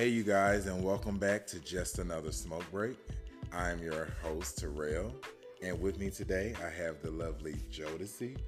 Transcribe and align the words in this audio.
Hey, 0.00 0.08
you 0.08 0.22
guys, 0.22 0.64
and 0.64 0.82
welcome 0.82 1.18
back 1.18 1.46
to 1.48 1.60
Just 1.60 1.98
Another 1.98 2.32
Smoke 2.32 2.64
Break. 2.72 2.96
I'm 3.52 3.82
your 3.82 4.08
host, 4.22 4.56
Terrell, 4.56 5.14
and 5.62 5.78
with 5.78 5.98
me 5.98 6.08
today 6.08 6.54
I 6.64 6.70
have 6.70 7.02
the 7.02 7.10
lovely 7.10 7.56
Jodeci 7.70 8.38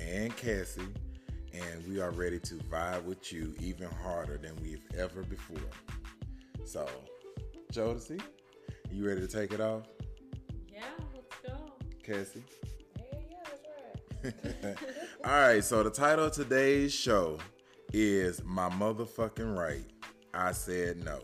and 0.00 0.34
Cassie, 0.38 0.80
and 1.52 1.86
we 1.86 2.00
are 2.00 2.12
ready 2.12 2.38
to 2.40 2.54
vibe 2.54 3.04
with 3.04 3.30
you 3.30 3.54
even 3.60 3.90
harder 4.02 4.38
than 4.38 4.56
we've 4.62 4.86
ever 4.96 5.22
before. 5.24 5.58
So, 6.64 6.88
Jodeci, 7.70 8.18
you 8.90 9.06
ready 9.06 9.20
to 9.20 9.28
take 9.28 9.52
it 9.52 9.60
off? 9.60 9.82
Yeah, 10.72 10.80
let's 11.14 11.36
go. 11.46 11.74
Cassie? 12.02 12.42
Yeah, 12.96 14.24
that's 14.24 14.46
right. 14.64 14.76
All 15.26 15.30
right, 15.30 15.62
so 15.62 15.82
the 15.82 15.90
title 15.90 16.24
of 16.24 16.32
today's 16.32 16.94
show 16.94 17.38
is 17.92 18.42
My 18.46 18.70
Motherfucking 18.70 19.54
Right. 19.54 19.91
I 20.34 20.52
Said 20.52 21.04
No. 21.04 21.20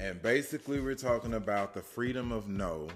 And 0.00 0.20
basically, 0.22 0.80
we're 0.80 0.94
talking 0.94 1.34
about 1.34 1.74
the 1.74 1.82
freedom 1.82 2.32
of 2.32 2.48
no 2.48 2.88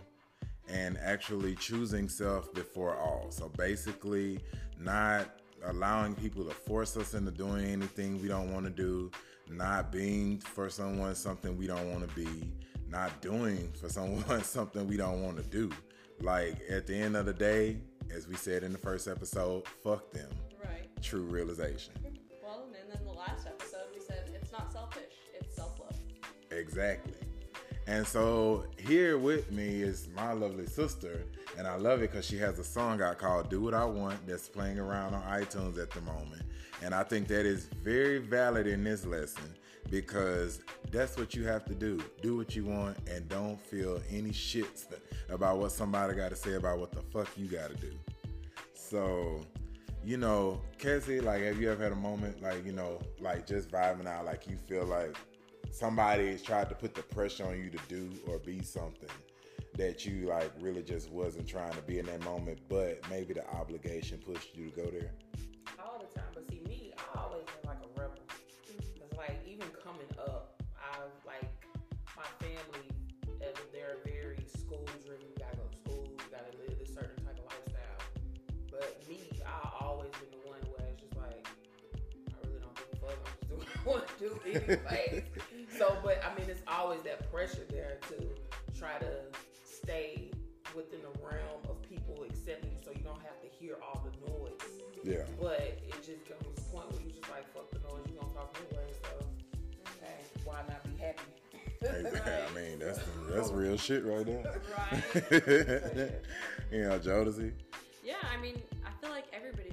and 0.69 0.99
actually 0.99 1.55
choosing 1.55 2.09
self 2.09 2.53
before 2.55 2.97
all. 2.97 3.31
So 3.31 3.49
basically, 3.51 4.41
not 4.79 5.41
allowing 5.65 6.15
people 6.15 6.45
to 6.45 6.51
force 6.51 6.97
us 6.97 7.15
into 7.15 7.31
doing 7.31 7.65
anything 7.67 8.21
we 8.21 8.29
don't 8.29 8.53
want 8.53 8.67
to 8.67 8.71
do, 8.71 9.11
not 9.49 9.93
being 9.93 10.39
for 10.39 10.69
someone 10.69 11.15
something 11.15 11.57
we 11.57 11.67
don't 11.67 11.91
want 11.93 12.09
to 12.09 12.15
be, 12.17 12.53
not 12.89 13.21
doing 13.21 13.73
for 13.81 13.89
someone 13.89 14.43
something 14.43 14.87
we 14.87 14.97
don't 14.97 15.23
want 15.23 15.37
to 15.37 15.45
do. 15.45 15.71
Like 16.21 16.59
at 16.71 16.87
the 16.87 16.97
end 16.97 17.17
of 17.17 17.27
the 17.27 17.35
day, 17.35 17.79
as 18.15 18.27
we 18.27 18.35
said 18.37 18.63
in 18.63 18.73
the 18.73 18.79
first 18.79 19.07
episode, 19.07 19.67
fuck 19.83 20.11
them. 20.13 20.31
Right. 20.65 20.89
True 21.03 21.23
realization. 21.23 21.93
Not 24.59 24.73
selfish, 24.73 25.13
it's 25.35 25.55
self 25.55 25.79
love. 25.81 25.99
Exactly. 26.51 27.15
And 27.87 28.07
so 28.07 28.65
here 28.79 29.17
with 29.17 29.53
me 29.53 29.83
is 29.83 30.09
my 30.17 30.33
lovely 30.33 30.67
sister, 30.67 31.25
and 31.57 31.69
I 31.69 31.77
love 31.77 32.03
it 32.03 32.11
because 32.11 32.27
she 32.27 32.37
has 32.39 32.59
a 32.59 32.65
song 32.65 33.01
out 33.01 33.19
called 33.19 33.49
"Do 33.49 33.61
What 33.61 33.75
I 33.75 33.85
Want" 33.85 34.27
that's 34.27 34.49
playing 34.49 34.79
around 34.79 35.15
on 35.15 35.23
iTunes 35.23 35.81
at 35.81 35.91
the 35.91 36.01
moment. 36.01 36.43
And 36.83 36.95
I 36.95 37.05
think 37.05 37.29
that 37.29 37.47
is 37.47 37.67
very 37.83 38.19
valid 38.19 38.67
in 38.67 38.83
this 38.83 39.07
lesson 39.07 39.55
because 39.89 40.61
that's 40.91 41.17
what 41.17 41.35
you 41.35 41.47
have 41.47 41.65
to 41.67 41.75
do. 41.75 42.03
Do 42.23 42.37
what 42.37 42.57
you 42.57 42.65
want, 42.65 42.97
and 43.09 43.29
don't 43.29 43.61
feel 43.61 44.01
any 44.11 44.31
shits 44.31 44.87
about 45.29 45.59
what 45.59 45.71
somebody 45.71 46.15
got 46.15 46.31
to 46.31 46.37
say 46.37 46.55
about 46.55 46.79
what 46.79 46.91
the 46.91 47.03
fuck 47.03 47.29
you 47.37 47.47
got 47.47 47.71
to 47.71 47.77
do. 47.77 47.93
So, 48.75 49.43
you 50.07 50.17
know, 50.17 50.61
Cassie, 50.79 51.21
like, 51.21 51.43
have 51.43 51.61
you 51.61 51.69
ever 51.69 51.83
had 51.83 51.91
a 51.91 51.97
moment 51.97 52.41
like, 52.41 52.65
you 52.65 52.71
know, 52.71 53.01
like 53.21 53.45
just 53.45 53.69
vibing 53.73 54.07
out, 54.07 54.25
like 54.25 54.47
you 54.47 54.57
feel 54.57 54.85
like 54.85 55.17
somebody 55.73 56.39
tried 56.39 56.69
to 56.69 56.77
put 56.77 56.95
the 56.95 57.03
pressure 57.03 57.45
on 57.45 57.59
you 57.59 57.69
to 57.71 57.79
do 57.89 58.09
or 58.29 58.39
be 58.39 58.63
something 58.63 59.11
that 59.77 60.07
you 60.07 60.29
like 60.29 60.53
really 60.61 60.85
just 60.85 61.11
wasn't 61.11 61.45
trying 61.49 61.73
to 61.73 61.83
be 61.83 61.99
in 61.99 62.07
that 62.07 62.23
moment, 62.23 62.61
but 62.69 63.01
maybe 63.11 63.35
the 63.35 63.45
obligation 63.51 64.19
pushed 64.25 64.55
you 64.55 64.71
to 64.71 64.77
go 64.77 64.91
there? 64.93 65.11
All 65.85 65.99
the 65.99 66.15
time. 66.15 66.29
But 66.33 66.49
see, 66.51 66.56
do 84.29 84.41
anyway. 84.47 85.25
so, 85.79 85.97
but 86.03 86.23
I 86.25 86.39
mean, 86.39 86.49
it's 86.51 86.63
always 86.67 87.01
that 87.03 87.31
pressure 87.33 87.67
there 87.71 87.99
to 88.09 88.79
try 88.79 88.99
to 88.99 89.13
stay 89.65 90.31
within 90.75 91.01
the 91.01 91.19
realm 91.25 91.63
of 91.69 91.81
people 91.83 92.25
accepting 92.25 92.71
you 92.71 92.77
so 92.85 92.91
you 92.93 93.03
don't 93.03 93.21
have 93.23 93.41
to 93.41 93.49
hear 93.49 93.77
all 93.83 94.05
the 94.05 94.31
noise. 94.31 94.53
Yeah. 95.05 95.23
But 95.41 95.61
it 95.61 95.95
just 96.05 96.27
comes 96.27 96.43
to 96.43 96.55
the 96.55 96.61
point 96.73 96.93
where 96.93 97.03
you 97.03 97.11
just 97.11 97.31
like, 97.31 97.47
fuck 97.55 97.71
the 97.71 97.79
noise, 97.89 98.05
you 98.09 98.19
gonna 98.21 98.35
talk 98.35 98.57
anyway, 98.69 98.91
so 99.03 99.27
hey, 100.03 100.15
why 100.45 100.61
not 100.69 100.83
be 100.85 101.03
happy? 101.03 101.23
I 101.85 102.55
mean, 102.55 102.79
that's 102.81 103.01
that's 103.31 103.51
real 103.51 103.77
shit 103.77 104.05
right 104.05 104.27
there. 104.27 104.61
Right. 104.77 105.03
you 106.73 106.83
know, 106.83 106.99
Jodeci. 106.99 107.53
yeah, 108.05 108.15
I 108.37 108.41
mean, 108.41 108.61
I 108.85 108.91
feel 109.01 109.11
like 109.11 109.25
everybody's 109.33 109.57
been 109.65 109.65
there. 109.65 109.65
There's 109.65 109.66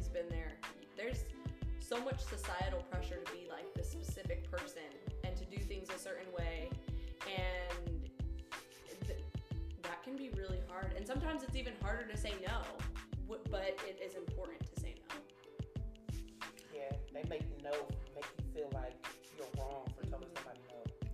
so 1.93 2.03
much 2.03 2.19
societal 2.21 2.81
pressure 2.89 3.19
to 3.23 3.31
be 3.31 3.47
like 3.49 3.71
this 3.75 3.91
specific 3.91 4.49
person 4.49 4.81
and 5.23 5.35
to 5.35 5.45
do 5.45 5.57
things 5.57 5.87
a 5.95 5.99
certain 5.99 6.31
way. 6.37 6.69
And 7.27 8.09
th- 9.05 9.19
that 9.83 10.03
can 10.03 10.15
be 10.15 10.29
really 10.35 10.61
hard. 10.69 10.93
And 10.97 11.05
sometimes 11.05 11.43
it's 11.43 11.55
even 11.55 11.73
harder 11.83 12.05
to 12.11 12.17
say 12.17 12.33
no, 12.47 12.61
w- 13.27 13.43
but 13.51 13.77
it 13.87 13.99
is 14.03 14.15
important 14.15 14.61
to 14.73 14.81
say 14.81 14.95
no. 15.09 15.15
yeah, 16.73 16.95
they 17.13 17.29
make 17.29 17.43
no 17.63 17.71
make 18.15 18.25
you 18.39 18.61
feel 18.61 18.69
like 18.73 18.95
you're 19.37 19.45
wrong 19.59 19.85
for 19.95 20.07
telling 20.09 20.25
mm-hmm. 20.25 20.35
somebody 20.35 20.59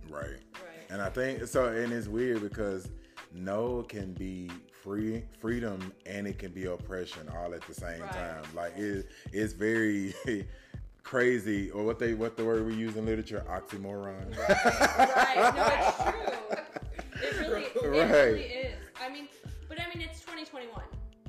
no. 0.08 0.16
Right. 0.16 0.40
Right. 0.54 0.86
And 0.88 1.02
I 1.02 1.10
think 1.10 1.46
so, 1.46 1.66
and 1.66 1.92
it's 1.92 2.08
weird 2.08 2.40
because 2.40 2.88
no 3.34 3.82
can 3.82 4.12
be 4.14 4.50
free 4.82 5.22
freedom 5.38 5.92
and 6.06 6.26
it 6.26 6.38
can 6.38 6.52
be 6.52 6.64
oppression 6.64 7.28
all 7.28 7.54
at 7.54 7.60
the 7.62 7.74
same 7.74 8.00
Right. 8.00 8.12
time. 8.12 8.42
Like 8.54 8.76
it, 8.78 9.08
it's 9.32 9.52
very 9.52 10.14
crazy, 11.02 11.70
or 11.70 11.84
what 11.84 11.98
they 11.98 12.14
what 12.14 12.36
the 12.36 12.44
word 12.44 12.66
we 12.66 12.74
use 12.74 12.96
in 12.96 13.06
literature, 13.06 13.44
oxymoron. 13.48 14.36
right. 14.38 15.52
No, 15.56 15.66
it's 17.26 17.36
true. 17.38 17.42
It 17.42 17.48
really, 17.48 17.62
it 17.64 17.84
Right. 18.10 18.24
really 18.24 18.42
is. 18.44 18.74
I 19.00 19.08
mean, 19.10 19.28
but 19.68 19.80
I 19.80 19.88
mean, 19.88 20.00
it's 20.02 20.20
2021. 20.20 20.82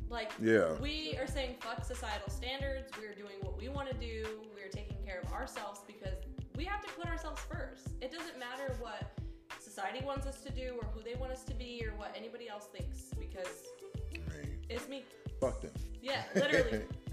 Like, 0.09 0.31
Yeah. 0.41 0.73
we 0.79 1.17
are 1.19 1.27
saying 1.27 1.55
fuck 1.61 1.83
societal 1.85 2.29
standards. 2.29 2.91
We're 2.99 3.13
doing 3.15 3.35
what 3.41 3.57
we 3.57 3.69
want 3.69 3.89
to 3.89 3.95
do. 3.95 4.41
We're 4.53 4.67
taking 4.69 4.97
care 5.05 5.21
of 5.23 5.31
ourselves 5.31 5.81
because 5.87 6.15
we 6.55 6.65
have 6.65 6.81
to 6.85 6.89
put 6.93 7.05
ourselves 7.07 7.41
first. 7.49 7.89
It 8.01 8.11
doesn't 8.11 8.37
matter 8.37 8.75
what 8.79 9.11
society 9.59 10.03
wants 10.05 10.27
us 10.27 10.41
to 10.41 10.51
do 10.51 10.77
or 10.81 10.85
who 10.93 11.01
they 11.01 11.15
want 11.15 11.31
us 11.31 11.43
to 11.45 11.53
be 11.53 11.81
or 11.85 11.95
what 11.97 12.13
anybody 12.17 12.49
else 12.49 12.67
thinks 12.75 13.05
because 13.17 13.67
mean, 14.11 14.59
it's 14.69 14.87
me. 14.89 15.05
fuck 15.39 15.61
them. 15.61 15.71
Yeah, 16.01 16.23
literally. 16.35 16.83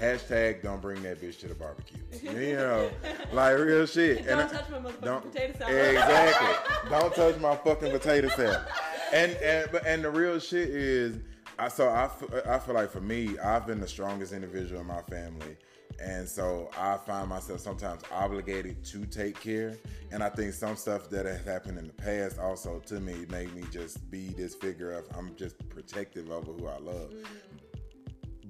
Hashtag 0.00 0.62
don't 0.62 0.82
bring 0.82 1.02
that 1.04 1.20
bitch 1.22 1.38
to 1.40 1.48
the 1.48 1.54
barbecue. 1.54 1.98
You 2.22 2.56
know, 2.56 2.90
like 3.32 3.58
real 3.58 3.86
shit. 3.86 4.18
And 4.18 4.26
Don't 4.26 4.40
I- 4.40 4.48
touch 4.48 4.70
my 4.70 4.78
motherfucking 4.78 5.00
don't- 5.04 5.32
potato 5.32 5.58
salad. 5.58 5.74
Exactly. 5.94 6.90
don't 6.90 7.14
touch 7.14 7.38
my 7.40 7.56
fucking 7.56 7.90
potato 7.92 8.28
salad. 8.28 8.60
And 9.12 9.32
and 9.36 9.68
but 9.72 9.86
and 9.86 10.04
the 10.04 10.10
real 10.10 10.38
shit 10.38 10.68
is, 10.68 11.18
I 11.58 11.68
so 11.68 11.88
I 11.88 12.10
I 12.48 12.58
feel 12.58 12.74
like 12.74 12.90
for 12.90 13.00
me, 13.00 13.38
I've 13.38 13.66
been 13.66 13.80
the 13.80 13.88
strongest 13.88 14.32
individual 14.32 14.80
in 14.82 14.86
my 14.86 15.00
family, 15.02 15.56
and 16.02 16.28
so 16.28 16.68
I 16.76 16.98
find 16.98 17.28
myself 17.28 17.60
sometimes 17.60 18.02
obligated 18.12 18.84
to 18.86 19.06
take 19.06 19.40
care. 19.40 19.76
And 20.12 20.22
I 20.22 20.28
think 20.28 20.52
some 20.52 20.76
stuff 20.76 21.08
that 21.10 21.24
has 21.24 21.44
happened 21.44 21.78
in 21.78 21.86
the 21.86 21.92
past 21.94 22.38
also 22.38 22.80
to 22.86 23.00
me 23.00 23.26
made 23.30 23.54
me 23.54 23.64
just 23.72 24.10
be 24.10 24.28
this 24.28 24.54
figure 24.54 24.92
of 24.92 25.06
I'm 25.16 25.34
just 25.36 25.56
protective 25.70 26.30
over 26.30 26.52
who 26.52 26.66
I 26.66 26.78
love. 26.78 27.10
Mm-hmm. 27.10 27.55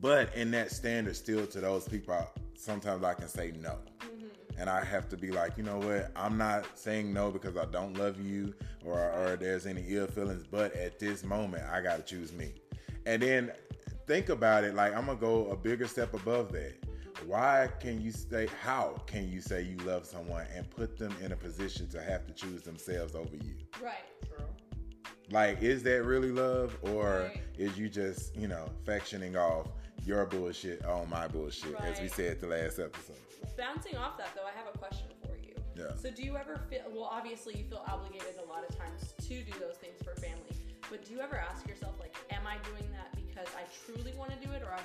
But 0.06 0.32
in 0.36 0.52
that 0.52 0.70
standard, 0.70 1.16
still 1.16 1.48
to 1.48 1.60
those 1.60 1.88
people, 1.88 2.14
I, 2.14 2.26
sometimes 2.54 3.02
I 3.02 3.14
can 3.14 3.26
say 3.26 3.52
no. 3.60 3.70
Mm-hmm. 3.98 4.60
And 4.60 4.70
I 4.70 4.84
have 4.84 5.08
to 5.08 5.16
be 5.16 5.32
like, 5.32 5.56
you 5.56 5.64
know 5.64 5.78
what? 5.78 6.12
I'm 6.14 6.38
not 6.38 6.78
saying 6.78 7.12
no 7.12 7.32
because 7.32 7.56
I 7.56 7.64
don't 7.64 7.98
love 7.98 8.20
you 8.20 8.54
or, 8.84 9.00
or 9.00 9.36
there's 9.36 9.66
any 9.66 9.84
ill 9.88 10.06
feelings, 10.06 10.44
but 10.48 10.72
at 10.76 11.00
this 11.00 11.24
moment, 11.24 11.64
I 11.64 11.80
got 11.80 11.96
to 11.96 12.02
choose 12.04 12.32
me. 12.32 12.52
And 13.04 13.20
then 13.20 13.50
think 14.06 14.28
about 14.28 14.62
it 14.62 14.76
like, 14.76 14.94
I'm 14.96 15.06
going 15.06 15.18
to 15.18 15.20
go 15.20 15.50
a 15.50 15.56
bigger 15.56 15.88
step 15.88 16.14
above 16.14 16.52
that. 16.52 16.74
Why 17.26 17.68
can 17.80 18.00
you 18.00 18.12
say, 18.12 18.46
how 18.62 19.02
can 19.06 19.28
you 19.28 19.40
say 19.40 19.62
you 19.62 19.76
love 19.78 20.06
someone 20.06 20.46
and 20.54 20.70
put 20.70 20.96
them 20.98 21.16
in 21.20 21.32
a 21.32 21.36
position 21.36 21.88
to 21.88 22.00
have 22.00 22.28
to 22.28 22.32
choose 22.32 22.62
themselves 22.62 23.16
over 23.16 23.34
you? 23.34 23.54
right. 23.82 24.04
True. 24.28 24.44
Like, 25.32 25.62
is 25.62 25.82
that 25.82 26.04
really 26.04 26.30
love, 26.30 26.78
or 26.82 27.28
Right. 27.34 27.40
is 27.58 27.76
you 27.76 27.88
just, 27.88 28.36
you 28.36 28.46
know, 28.46 28.70
factioning 28.86 29.34
off 29.36 29.66
your 30.06 30.24
bullshit 30.24 30.84
on 30.86 31.10
my 31.10 31.26
bullshit, 31.26 31.74
as 31.80 32.00
we 32.00 32.06
said 32.06 32.40
the 32.40 32.46
last 32.46 32.78
episode? 32.78 33.16
Bouncing 33.58 33.96
off 33.96 34.16
that, 34.18 34.28
though, 34.36 34.46
I 34.46 34.56
have 34.56 34.72
a 34.72 34.78
question 34.78 35.08
for 35.22 35.36
you. 35.36 35.54
Yeah. 35.74 35.94
So, 36.00 36.10
do 36.10 36.22
you 36.22 36.36
ever 36.36 36.60
feel, 36.70 36.82
well, 36.90 37.10
obviously, 37.12 37.56
you 37.56 37.64
feel 37.64 37.84
obligated 37.88 38.36
a 38.42 38.48
lot 38.48 38.64
of 38.66 38.78
times 38.78 39.14
to 39.18 39.42
do 39.42 39.52
those 39.58 39.76
things 39.76 40.00
for 40.04 40.14
family, 40.20 40.56
but 40.88 41.04
do 41.04 41.12
you 41.12 41.20
ever 41.20 41.36
ask 41.36 41.66
yourself, 41.68 41.96
like, 41.98 42.14
am 42.30 42.46
I 42.46 42.56
doing 42.68 42.88
that 42.92 43.14
because 43.16 43.48
I 43.56 43.64
truly 43.84 44.12
want 44.16 44.30
to 44.30 44.46
do 44.46 44.52
it, 44.54 44.62
or 44.62 44.72
I, 44.72 44.80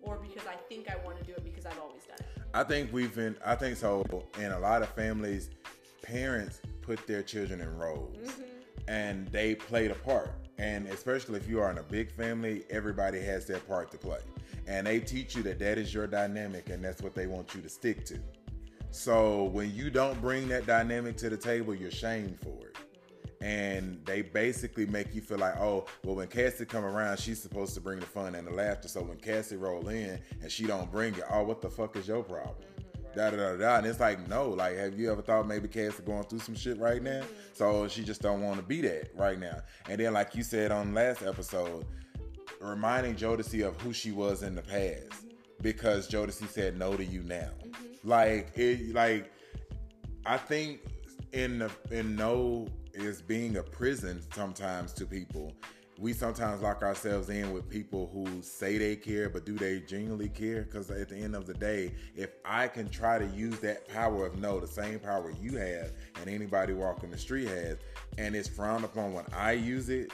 or 0.00 0.16
because 0.16 0.46
I 0.46 0.54
think 0.68 0.88
I 0.88 0.96
want 1.04 1.18
to 1.18 1.24
do 1.24 1.32
it 1.32 1.44
because 1.44 1.66
I've 1.66 1.78
always 1.80 2.04
done 2.04 2.18
it? 2.20 2.42
I 2.54 2.62
think 2.62 2.92
we've 2.92 3.14
been, 3.14 3.36
I 3.44 3.56
think 3.56 3.76
so. 3.76 4.04
In 4.38 4.52
a 4.52 4.58
lot 4.60 4.82
of 4.82 4.88
families, 4.90 5.50
parents 6.02 6.60
put 6.80 7.06
their 7.06 7.22
children 7.22 7.60
in 7.60 7.76
roles 7.76 8.16
mm-hmm. 8.16 8.42
and 8.88 9.28
they 9.28 9.54
played 9.54 9.90
a 9.90 9.96
part. 9.96 10.30
And 10.58 10.88
especially 10.88 11.38
if 11.38 11.48
you 11.48 11.60
are 11.60 11.70
in 11.70 11.78
a 11.78 11.82
big 11.82 12.10
family, 12.10 12.64
everybody 12.68 13.20
has 13.20 13.46
their 13.46 13.60
part 13.60 13.90
to 13.92 13.98
play. 13.98 14.20
And 14.66 14.86
they 14.86 14.98
teach 14.98 15.36
you 15.36 15.42
that 15.44 15.58
that 15.60 15.78
is 15.78 15.94
your 15.94 16.06
dynamic 16.06 16.68
and 16.68 16.84
that's 16.84 17.00
what 17.00 17.14
they 17.14 17.26
want 17.26 17.54
you 17.54 17.60
to 17.62 17.68
stick 17.68 18.04
to. 18.06 18.18
So 18.90 19.44
when 19.44 19.74
you 19.74 19.90
don't 19.90 20.20
bring 20.20 20.48
that 20.48 20.66
dynamic 20.66 21.16
to 21.18 21.30
the 21.30 21.36
table, 21.36 21.74
you're 21.74 21.90
shamed 21.90 22.38
for 22.40 22.66
it. 22.66 22.76
And 23.40 24.04
they 24.04 24.22
basically 24.22 24.86
make 24.86 25.14
you 25.14 25.20
feel 25.20 25.38
like, 25.38 25.56
oh, 25.58 25.86
well, 26.02 26.16
when 26.16 26.26
Cassie 26.26 26.64
come 26.64 26.84
around, 26.84 27.20
she's 27.20 27.40
supposed 27.40 27.74
to 27.74 27.80
bring 27.80 28.00
the 28.00 28.06
fun 28.06 28.34
and 28.34 28.46
the 28.46 28.50
laughter. 28.50 28.88
So 28.88 29.02
when 29.02 29.18
Cassie 29.18 29.56
roll 29.56 29.88
in 29.88 30.18
and 30.42 30.50
she 30.50 30.66
don't 30.66 30.90
bring 30.90 31.14
it, 31.14 31.22
oh, 31.30 31.44
what 31.44 31.60
the 31.60 31.70
fuck 31.70 31.94
is 31.96 32.08
your 32.08 32.24
problem? 32.24 32.56
Da, 33.14 33.30
da, 33.30 33.36
da, 33.36 33.56
da. 33.56 33.76
And 33.78 33.86
it's 33.86 34.00
like, 34.00 34.28
no, 34.28 34.50
like, 34.50 34.76
have 34.76 34.98
you 34.98 35.10
ever 35.10 35.22
thought 35.22 35.46
maybe 35.46 35.68
Cass 35.68 35.94
is 35.94 36.00
going 36.00 36.24
through 36.24 36.40
some 36.40 36.54
shit 36.54 36.78
right 36.78 37.02
now? 37.02 37.20
Mm-hmm. 37.20 37.32
So 37.54 37.88
she 37.88 38.04
just 38.04 38.22
don't 38.22 38.42
want 38.42 38.58
to 38.58 38.62
be 38.62 38.80
that 38.82 39.10
right 39.16 39.38
now. 39.38 39.60
And 39.88 40.00
then, 40.00 40.12
like 40.12 40.34
you 40.34 40.42
said 40.42 40.70
on 40.70 40.94
last 40.94 41.22
episode, 41.22 41.84
reminding 42.60 43.16
Jodeci 43.16 43.66
of 43.66 43.80
who 43.80 43.92
she 43.92 44.12
was 44.12 44.42
in 44.42 44.54
the 44.54 44.62
past 44.62 45.26
because 45.62 46.08
Jodeci 46.08 46.48
said 46.48 46.78
no 46.78 46.96
to 46.96 47.04
you 47.04 47.22
now. 47.22 47.50
Mm-hmm. 47.62 48.08
Like 48.08 48.52
it, 48.56 48.94
like 48.94 49.32
I 50.26 50.36
think 50.36 50.80
in 51.32 51.58
the 51.58 51.70
in 51.90 52.16
no 52.16 52.68
is 52.94 53.22
being 53.22 53.56
a 53.56 53.62
prison 53.62 54.20
sometimes 54.34 54.92
to 54.94 55.06
people. 55.06 55.52
We 56.00 56.12
sometimes 56.12 56.62
lock 56.62 56.84
ourselves 56.84 57.28
in 57.28 57.52
with 57.52 57.68
people 57.68 58.08
who 58.12 58.40
say 58.40 58.78
they 58.78 58.94
care, 58.94 59.28
but 59.28 59.44
do 59.44 59.56
they 59.56 59.80
genuinely 59.80 60.28
care? 60.28 60.62
Because 60.62 60.92
at 60.92 61.08
the 61.08 61.16
end 61.16 61.34
of 61.34 61.44
the 61.44 61.54
day, 61.54 61.92
if 62.14 62.30
I 62.44 62.68
can 62.68 62.88
try 62.88 63.18
to 63.18 63.26
use 63.26 63.58
that 63.60 63.88
power 63.88 64.24
of 64.24 64.38
no, 64.38 64.60
the 64.60 64.68
same 64.68 65.00
power 65.00 65.32
you 65.40 65.56
have 65.58 65.90
and 66.20 66.30
anybody 66.30 66.72
walking 66.72 67.10
the 67.10 67.18
street 67.18 67.48
has, 67.48 67.78
and 68.16 68.36
it's 68.36 68.48
frowned 68.48 68.84
upon 68.84 69.12
when 69.12 69.24
I 69.36 69.52
use 69.52 69.88
it, 69.88 70.12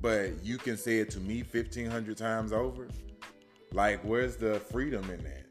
but 0.00 0.44
you 0.44 0.56
can 0.56 0.76
say 0.76 0.98
it 0.98 1.10
to 1.10 1.18
me 1.18 1.38
1500 1.42 2.16
times 2.16 2.52
over, 2.52 2.86
like, 3.72 4.00
where's 4.04 4.36
the 4.36 4.60
freedom 4.60 5.02
in 5.10 5.24
that? 5.24 5.46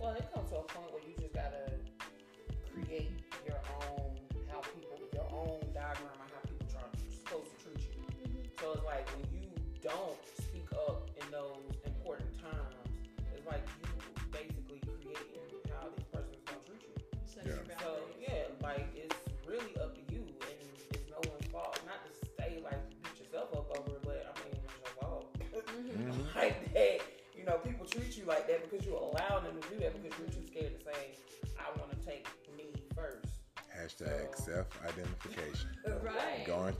Well, 0.00 0.14
it 0.14 0.32
comes 0.32 0.48
to 0.50 0.58
a 0.58 0.62
point 0.62 0.89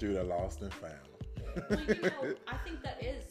through 0.01 0.15
the 0.15 0.25
lost 0.25 0.63
and 0.63 0.73
found. 0.73 0.95
well, 1.71 1.81
you 1.81 2.03
know, 2.03 2.35
I 2.49 2.57
think 2.65 2.83
that 2.83 3.03
is 3.05 3.25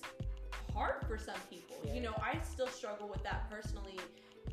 hard 0.73 1.03
for 1.07 1.17
some 1.17 1.35
people. 1.49 1.75
You 1.93 2.01
know, 2.01 2.13
I 2.21 2.37
still 2.43 2.67
struggle 2.67 3.09
with 3.09 3.23
that 3.23 3.49
personally, 3.49 3.99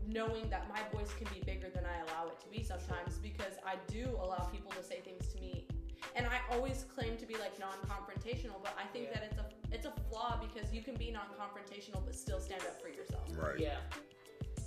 knowing 0.09 0.49
that 0.49 0.67
my 0.69 0.81
voice 0.99 1.13
can 1.19 1.29
be 1.33 1.41
bigger 1.45 1.69
than 1.69 1.85
I 1.85 1.99
allow 2.11 2.29
it 2.29 2.41
to 2.41 2.49
be 2.49 2.65
sometimes 2.65 3.19
because 3.19 3.55
I 3.67 3.75
do 3.87 4.09
allow 4.19 4.49
people 4.51 4.73
to 4.73 4.83
say 4.83 5.01
things 5.05 5.29
to 5.35 5.41
me. 5.41 5.67
And 6.15 6.27
I 6.27 6.39
always 6.55 6.87
claim 6.95 7.17
to 7.19 7.27
be 7.27 7.35
like 7.37 7.59
non-confrontational, 7.61 8.63
but 8.63 8.75
I 8.83 8.87
think 8.93 9.07
Yeah. 9.07 9.15
that 9.21 9.23
it's 9.31 9.39
a 9.39 9.47
it's 9.75 9.87
a 9.87 9.93
flaw 10.09 10.41
because 10.41 10.73
you 10.73 10.81
can 10.81 10.95
be 10.95 11.11
non-confrontational 11.11 12.03
but 12.05 12.15
still 12.15 12.41
stand 12.41 12.63
up 12.63 12.81
for 12.81 12.89
yourself. 12.89 13.25
Right. 13.37 13.59
Yeah. 13.61 13.79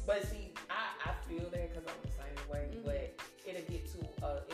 But 0.05 0.23
see, 0.27 0.53
I, 0.69 1.09
I 1.09 1.13
feel 1.27 1.49
that 1.49 1.69
because 1.69 1.85
I'm 1.87 2.01
the 2.03 2.11
same 2.11 2.49
way, 2.51 2.69
Mhm. 2.75 2.83
but 2.85 2.93
it'll 2.93 3.05
get 3.05 3.17
too, 3.19 3.28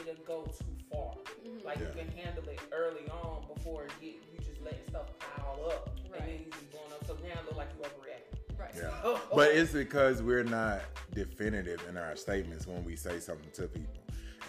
it'll 0.07 0.24
go 0.25 0.44
too 0.46 0.66
far. 0.92 1.16
Mhm. 1.46 1.63
Like 1.63 1.80
Yeah. 1.80 1.88
you 1.88 1.94
can 1.94 2.07
handle 2.18 2.48
it 2.50 2.60
early 2.72 3.07
on 3.10 3.46
before 3.54 3.86
it 3.86 3.92
get, 4.02 4.16
you 4.34 4.40
just 4.40 4.62
letting 4.62 4.88
stuff 4.90 5.07
pile 5.19 5.69
up, 5.72 5.90
right. 6.12 6.22
and 6.22 6.30
then 6.30 6.40
you 6.46 6.52
just 6.52 6.72
blowing 6.72 6.92
up. 6.94 7.06
So 7.06 7.13
now 7.16 7.40
it 7.40 7.46
look 7.46 7.56
like 7.56 7.69
you 7.78 7.84
overreacting. 7.84 8.60
Right. 8.60 8.72
Yeah. 8.75 9.19
But 9.36 9.52
it's 9.52 9.74
because 9.74 10.22
we're 10.22 10.44
not 10.44 10.81
definitive 11.13 11.84
in 11.90 11.98
our 11.98 12.16
statements 12.16 12.66
when 12.68 12.84
we 12.84 12.96
say 12.96 13.19
something 13.19 13.50
to 13.54 13.68
people. 13.68 13.94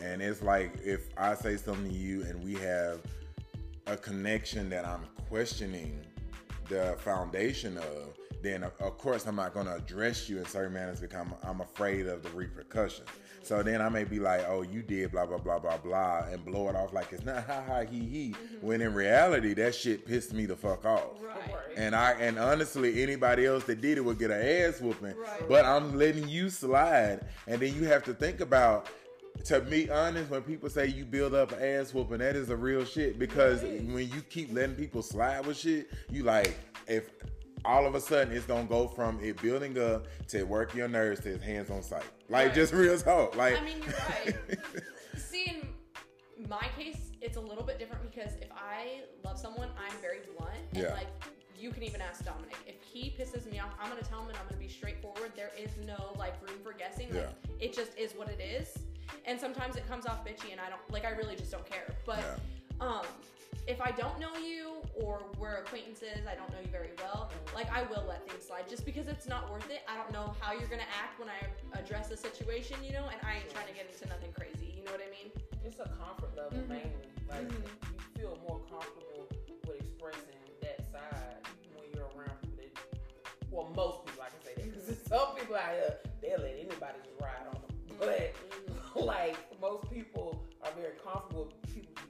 And 0.03 0.21
it's 0.23 0.43
like 0.43 0.73
if 0.85 1.09
I 1.17 1.35
say 1.35 1.57
something 1.57 1.91
to 1.91 1.97
you 1.97 2.23
and 2.23 2.43
we 2.45 2.55
have 2.57 3.01
a 3.87 3.97
connection 3.97 4.69
that 4.71 4.85
I'm 4.85 5.07
questioning 5.29 6.05
the 6.69 6.97
foundation 6.99 7.79
of, 7.79 8.17
then 8.47 8.63
of- 8.63 8.99
course 8.99 9.27
I'm 9.27 9.37
not 9.37 9.53
going 9.53 9.67
to 9.67 9.75
address 9.75 10.29
you 10.29 10.39
in 10.39 10.47
certain 10.47 10.73
manners 10.73 11.01
because 11.01 11.19
I'm, 11.19 11.35
I'm 11.43 11.61
afraid 11.61 12.07
of 12.07 12.23
the 12.23 12.31
repercussions. 12.31 13.09
So 13.43 13.63
then 13.63 13.81
I 13.81 13.89
may 13.89 14.03
be 14.03 14.19
like, 14.19 14.45
oh, 14.49 14.63
you 14.63 14.83
did 14.83 15.13
blah, 15.13 15.25
blah, 15.25 15.39
blah, 15.39 15.61
blah, 15.61 15.77
blah, 15.77 16.25
and 16.31 16.45
blow 16.45 16.69
it 16.69 16.75
off 16.75 16.93
like 16.93 17.13
it's 17.13 17.25
not 17.25 17.47
ha 17.47 17.63
ha 17.65 17.85
he 17.85 18.01
he. 18.01 18.31
Mm-hmm. 18.31 18.67
When 18.67 18.81
in 18.81 18.93
reality, 18.93 19.55
that 19.55 19.75
shit 19.75 20.05
pissed 20.05 20.33
me 20.33 20.47
the 20.47 20.57
fuck 20.57 20.85
off. 20.85 21.23
Right. 21.23 21.55
And 21.77 21.95
I 21.95 22.13
and 22.13 22.39
honestly, 22.39 23.03
anybody 23.05 23.47
else 23.47 23.63
that 23.65 23.81
did 23.81 23.99
it 23.99 24.01
would 24.05 24.19
get 24.19 24.33
an 24.33 24.41
ass 24.41 24.81
whooping. 24.81 25.17
Right. 25.17 25.49
But 25.49 25.65
I'm 25.65 25.97
letting 25.97 26.29
you 26.29 26.51
slide, 26.51 27.21
and 27.47 27.61
then 27.61 27.73
you 27.75 27.85
have 27.85 28.03
to 28.05 28.15
think 28.15 28.41
about. 28.41 28.89
To 29.45 29.61
be 29.61 29.91
honest, 29.91 30.31
when 30.31 30.41
people 30.43 30.71
say 30.71 30.87
you 30.87 31.05
build 31.05 31.35
up 31.35 31.53
an 31.53 31.63
ass 31.63 31.93
whooping, 31.93 32.19
that 32.19 32.37
is 32.37 32.49
a 32.49 32.57
real 32.57 32.87
shit. 32.87 33.19
Because 33.19 33.61
when 33.63 34.09
you 34.09 34.23
keep 34.31 34.53
letting 34.53 34.75
people 34.75 35.03
slide 35.03 35.47
with 35.47 35.59
shit, 35.59 35.91
you 36.11 36.23
like 36.23 36.59
if 36.89 37.11
all 37.67 37.85
of 37.87 37.95
a 37.95 38.01
sudden 38.01 38.33
it's 38.35 38.47
gonna 38.47 38.65
go 38.65 38.87
from 38.89 39.19
it 39.23 39.41
building 39.43 39.79
up 39.79 40.07
to 40.29 40.45
working 40.45 40.79
your 40.79 40.89
nerves 40.89 41.21
to 41.21 41.37
hands 41.39 41.71
on 41.71 41.83
sight. 41.83 42.05
Like 42.29 42.47
Right. 42.47 42.55
just 42.55 42.73
real 42.73 42.97
talk. 42.99 43.37
Like 43.37 43.61
I 43.61 43.65
mean, 43.65 43.79
you're 43.85 43.95
right. 44.09 44.59
See, 45.17 45.63
in 46.39 46.49
my 46.49 46.69
case, 46.79 47.11
it's 47.21 47.37
a 47.37 47.41
little 47.41 47.65
bit 47.65 47.79
different 47.79 48.09
because 48.11 48.35
if 48.37 48.49
I 48.53 49.01
love 49.25 49.39
someone, 49.39 49.69
I'm 49.79 49.97
very 50.01 50.21
blunt. 50.37 50.53
And 50.73 50.83
Yeah. 50.83 50.93
like, 50.95 51.09
you 51.59 51.71
can 51.71 51.83
even 51.83 52.01
ask 52.03 52.25
Dominic. 52.25 52.55
If 52.67 52.83
he 52.83 53.15
pisses 53.19 53.51
me 53.51 53.59
off, 53.59 53.75
I'm 53.81 53.89
gonna 53.89 54.03
tell 54.03 54.21
him 54.23 54.29
and 54.29 54.39
I'm 54.39 54.45
gonna 54.47 54.61
be 54.61 54.69
straightforward. 54.69 55.33
There 55.35 55.51
is 55.59 55.71
no 55.87 56.13
like 56.19 56.35
room 56.47 56.59
for 56.63 56.73
guessing. 56.73 57.13
Like, 57.15 57.31
it 57.61 57.75
just 57.75 57.97
is 57.99 58.13
what 58.13 58.29
it 58.29 58.41
is. 58.41 58.77
And 59.25 59.41
sometimes 59.41 59.77
it 59.77 59.89
comes 59.89 60.07
off 60.07 60.25
bitchy 60.25 60.53
and 60.53 60.61
I 60.61 60.69
don't, 60.69 60.81
like, 60.91 61.05
I 61.05 61.11
really 61.11 61.37
just 61.37 61.51
don't 61.51 61.65
care. 61.69 61.95
But, 62.05 62.23
um, 62.81 63.03
if 63.67 63.81
I 63.81 63.91
don't 63.91 64.19
know 64.21 64.35
you 64.39 64.79
or 64.95 65.23
we're 65.39 65.57
acquaintances, 65.57 66.23
I 66.31 66.35
don't 66.35 66.51
know 66.51 66.59
you 66.63 66.71
very 66.71 66.91
well, 66.99 67.31
like 67.55 67.71
I 67.73 67.83
will 67.83 68.05
let 68.09 68.29
things 68.29 68.45
slide 68.47 68.69
just 68.69 68.85
because 68.85 69.09
it's 69.09 69.27
not 69.27 69.51
worth 69.51 69.69
it. 69.71 69.81
I 69.89 69.97
don't 69.97 70.13
know 70.13 70.35
how 70.41 70.53
you're 70.53 70.69
gonna 70.69 70.87
act 71.03 71.19
when 71.19 71.29
I 71.29 71.79
address 71.79 72.11
a 72.11 72.17
situation, 72.17 72.77
you 72.85 72.93
know, 72.93 73.05
and 73.11 73.19
I 73.27 73.37
ain't 73.43 73.51
trying 73.51 73.67
to 73.67 73.75
get 73.75 73.91
into 73.91 74.07
nothing 74.09 74.33
crazy. 74.33 74.75
You 74.79 74.85
know 74.85 74.93
what 74.93 75.01
I 75.03 75.11
mean? 75.11 75.33
It's 75.65 75.81
a 75.81 75.89
comfort 75.99 76.37
level 76.37 76.59
Mhm. 76.59 76.69
mainly. 76.69 77.11
Like 77.29 77.49
Mhm. 77.49 77.65
you 77.93 77.99
feel 78.15 78.39
more 78.49 78.61
comfortable 78.71 79.27
with 79.67 79.81
expressing 79.83 80.39
that 80.63 80.87
side 80.93 81.43
when 81.75 81.91
you're 81.93 82.07
around 82.15 82.39
people 82.43 82.63
that. 82.63 83.51
Well, 83.51 83.67
most 83.75 84.07
people, 84.07 84.23
I 84.23 84.29
can 84.31 84.43
say 84.45 84.55
that 84.55 84.65
because 84.65 84.87
some 85.11 85.35
people 85.35 85.57
out 85.57 85.73
here 85.75 85.99
they'll 86.23 86.39
let 86.41 86.55
anybody 86.55 86.99
just 87.03 87.19
ride 87.21 87.47
on 87.51 87.61
them. 87.67 87.75
But 87.99 88.35
like 88.95 89.37
most 89.61 89.91
people 89.91 90.47
are 90.63 90.71
very 90.79 90.95
comfortable 91.03 91.45
with 91.45 91.51
people 91.51 91.56
you 91.56 91.56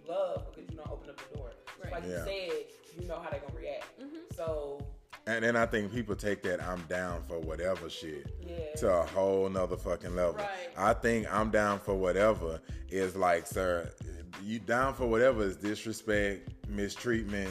love 0.08 0.46
because 0.54 0.70
you 0.70 0.76
don't 0.76 0.90
open 0.90 1.10
up 1.10 1.16
the 1.30 1.36
door. 1.36 1.50
Just 1.66 1.78
Right. 1.82 1.92
Like 1.92 2.04
you 2.04 2.16
said, 2.24 2.64
you 3.00 3.06
know 3.08 3.18
how 3.18 3.30
they're 3.30 3.40
gonna 3.40 3.58
react. 3.58 3.84
Mhm. 4.00 4.34
So 4.34 4.80
and 5.26 5.44
then 5.44 5.56
I 5.56 5.66
think 5.66 5.92
people 5.92 6.14
take 6.14 6.42
that 6.44 6.62
I'm 6.62 6.82
down 6.82 7.22
for 7.26 7.40
whatever 7.40 7.90
shit. 7.90 8.26
yeah, 8.40 8.74
to 8.76 8.88
a 8.92 9.06
whole 9.06 9.48
nother 9.48 9.76
fucking 9.76 10.14
level. 10.14 10.34
Right. 10.34 10.70
I 10.76 10.92
think 10.92 11.26
I'm 11.32 11.50
down 11.50 11.80
for 11.80 11.94
whatever 11.94 12.60
is 12.90 13.16
like, 13.16 13.46
sir, 13.46 13.90
you 14.42 14.60
down 14.60 14.94
for 14.94 15.06
whatever 15.06 15.42
is 15.42 15.56
disrespect, 15.56 16.50
mistreatment, 16.68 17.50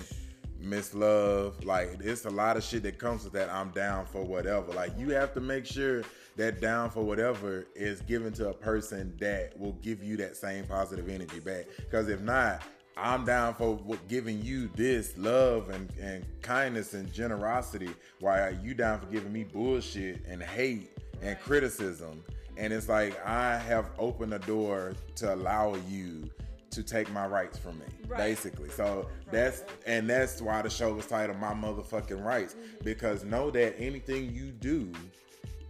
mislove. 0.62 1.66
Like, 1.66 1.98
it's 2.02 2.26
a 2.26 2.30
lot 2.30 2.58
of 2.58 2.64
shit 2.64 2.84
that 2.84 2.98
comes 2.98 3.24
with 3.24 3.34
that. 3.34 3.50
I'm 3.50 3.72
down 3.72 4.06
for 4.06 4.24
whatever. 4.24 4.72
Like, 4.72 4.98
you 4.98 5.10
have 5.12 5.34
to 5.34 5.42
make 5.42 5.66
sure 5.66 6.04
that 6.36 6.60
down 6.62 6.90
for 6.90 7.02
whatever 7.04 7.66
is 7.76 8.02
given 8.02 8.34
to 8.34 8.50
a 8.50 8.54
person 8.54 9.16
that 9.20 9.58
will 9.60 9.74
give 9.82 10.04
you 10.04 10.18
that 10.18 10.36
same 10.36 10.66
positive 10.66 11.08
energy 11.10 11.40
back. 11.40 11.66
Because 11.78 12.10
if 12.10 12.22
not, 12.22 12.62
I'm 12.98 13.26
down 13.26 13.54
for 13.56 13.78
giving 14.08 14.42
you 14.42 14.70
this 14.76 15.18
love 15.18 15.70
and, 15.70 15.90
and 16.00 16.26
kindness 16.42 16.94
and 16.94 17.12
generosity, 17.12 17.90
while 18.20 18.54
you 18.64 18.74
down 18.74 19.00
for 19.00 19.06
giving 19.08 19.34
me 19.34 19.44
bullshit 19.44 20.26
and 20.28 20.42
hate 20.42 20.92
and 21.22 21.40
criticism. 21.40 22.24
And 22.58 22.72
it's 22.72 22.88
like 22.88 23.20
I 23.26 23.58
have 23.58 23.90
opened 24.00 24.32
the 24.32 24.40
door 24.40 24.94
to 25.16 25.34
allow 25.34 25.76
you 25.90 26.30
to 26.72 26.84
take 26.84 27.12
my 27.12 27.26
rights 27.28 27.58
from 27.58 27.78
me, 27.80 27.86
Right. 28.08 28.18
basically. 28.18 28.70
So 28.70 29.08
that's 29.32 29.64
and 29.86 30.10
that's 30.10 30.42
why 30.42 30.62
the 30.62 30.70
show 30.70 30.94
was 30.94 31.06
titled 31.06 31.38
"My 31.40 31.54
Motherfucking 31.54 32.24
Rights" 32.24 32.54
Mm-hmm. 32.56 32.84
because 32.84 33.24
know 33.26 33.50
that 33.52 33.76
anything 33.80 34.34
you 34.34 34.52
do 34.52 34.92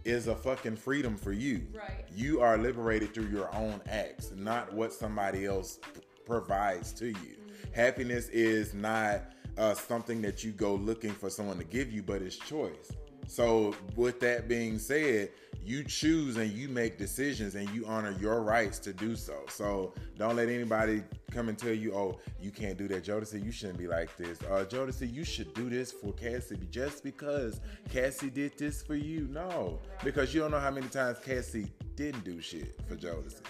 is 0.06 0.28
a 0.28 0.34
fucking 0.34 0.76
freedom 0.76 1.16
for 1.16 1.32
you. 1.32 1.66
Right. 1.74 2.04
You 2.14 2.40
are 2.40 2.56
liberated 2.56 3.12
through 3.12 3.26
your 3.28 3.52
own 3.54 3.80
acts, 3.88 4.32
not 4.36 4.72
what 4.72 4.92
somebody 4.92 5.46
else 5.46 5.80
p- 5.94 6.00
provides 6.24 6.92
to 6.94 7.08
you. 7.08 7.36
Happiness 7.72 8.28
is 8.28 8.72
not 8.72 9.32
uh, 9.58 9.74
something 9.74 10.22
that 10.22 10.44
you 10.44 10.52
go 10.52 10.74
looking 10.76 11.10
for 11.12 11.28
someone 11.28 11.58
to 11.58 11.64
give 11.64 11.90
you, 11.90 12.02
but 12.02 12.22
it's 12.22 12.36
choice. 12.36 12.92
So, 13.26 13.74
with 13.96 14.20
that 14.20 14.48
being 14.48 14.78
said, 14.78 15.30
you 15.66 15.82
choose 15.82 16.36
and 16.36 16.52
you 16.52 16.68
make 16.68 16.96
decisions 16.96 17.56
and 17.56 17.68
you 17.70 17.84
honor 17.86 18.16
your 18.20 18.42
rights 18.42 18.78
to 18.78 18.92
do 18.92 19.16
so. 19.16 19.34
So 19.48 19.92
don't 20.16 20.36
let 20.36 20.48
anybody 20.48 21.02
come 21.32 21.48
and 21.48 21.58
tell 21.58 21.72
you, 21.72 21.92
oh, 21.92 22.20
you 22.40 22.52
can't 22.52 22.78
do 22.78 22.86
that. 22.88 23.04
Jodeci, 23.04 23.44
you 23.44 23.50
shouldn't 23.50 23.78
be 23.78 23.88
like 23.88 24.16
this. 24.16 24.40
Uh, 24.42 24.64
Jodeci, 24.64 25.12
you 25.12 25.24
should 25.24 25.52
do 25.54 25.68
this 25.68 25.90
for 25.90 26.12
Cassie 26.12 26.56
just 26.70 27.02
because 27.02 27.60
Cassie 27.90 28.30
did 28.30 28.56
this 28.56 28.80
for 28.80 28.94
you. 28.94 29.26
No, 29.28 29.80
because 30.04 30.32
you 30.32 30.40
don't 30.40 30.52
know 30.52 30.60
how 30.60 30.70
many 30.70 30.86
times 30.86 31.18
Cassie 31.18 31.72
didn't 31.96 32.22
do 32.22 32.40
shit 32.40 32.78
for 32.88 32.94
Jodeci. 32.94 33.42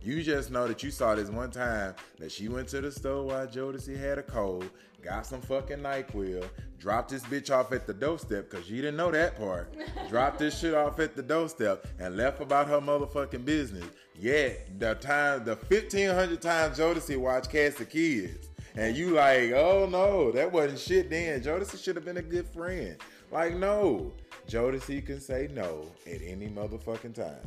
You 0.00 0.22
just 0.22 0.50
know 0.50 0.68
that 0.68 0.82
you 0.82 0.90
saw 0.90 1.14
this 1.14 1.30
one 1.30 1.50
time 1.50 1.94
that 2.18 2.30
she 2.32 2.48
went 2.48 2.68
to 2.68 2.80
the 2.80 2.90
store 2.90 3.24
while 3.24 3.46
Jodeci 3.46 3.98
had 3.98 4.18
a 4.18 4.22
cold, 4.22 4.68
got 5.02 5.26
some 5.26 5.40
fucking 5.40 5.78
NyQuil, 5.78 6.48
dropped 6.78 7.10
this 7.10 7.22
bitch 7.22 7.50
off 7.50 7.72
at 7.72 7.86
the 7.86 7.94
doorstep 7.94 8.50
because 8.50 8.70
you 8.70 8.82
didn't 8.82 8.96
know 8.96 9.10
that 9.10 9.36
part. 9.36 9.74
dropped 10.08 10.38
this 10.38 10.58
shit 10.58 10.74
off 10.74 11.00
at 11.00 11.16
the 11.16 11.22
doorstep 11.22 11.86
and 11.98 12.16
left 12.16 12.40
about 12.40 12.68
her 12.68 12.80
motherfucking 12.80 13.44
business. 13.44 13.84
Yet 14.18 14.78
the 14.78 14.94
time, 14.94 15.44
the 15.44 15.56
fifteen 15.56 16.10
hundred 16.10 16.40
times 16.40 16.78
Jodeci 16.78 17.16
watched 17.16 17.50
Cast 17.50 17.78
the 17.78 17.84
Kids, 17.84 18.48
and 18.74 18.96
you 18.96 19.10
like, 19.10 19.52
oh 19.52 19.86
no, 19.90 20.32
that 20.32 20.50
wasn't 20.50 20.78
shit. 20.78 21.10
Then 21.10 21.40
Jodeci 21.42 21.82
should 21.82 21.96
have 21.96 22.04
been 22.04 22.16
a 22.16 22.22
good 22.22 22.46
friend. 22.46 22.96
Like 23.30 23.56
no, 23.56 24.12
Jodeci 24.48 25.04
can 25.04 25.20
say 25.20 25.48
no 25.52 25.86
at 26.06 26.22
any 26.22 26.48
motherfucking 26.48 27.14
time. 27.14 27.46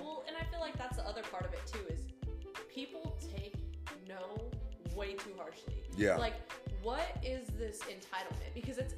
Well, 0.00 0.24
and 0.28 0.36
I 0.36 0.44
feel 0.50 0.60
like 0.60 0.76
that's 0.76 0.98
people 2.86 3.16
take 3.36 3.54
no 4.08 4.50
way 4.96 5.12
too 5.14 5.30
harshly. 5.38 5.74
Yeah. 5.96 6.16
Like, 6.16 6.34
what 6.82 7.16
is 7.24 7.46
this 7.58 7.80
entitlement? 7.82 8.52
Because 8.54 8.78
it's 8.78 8.94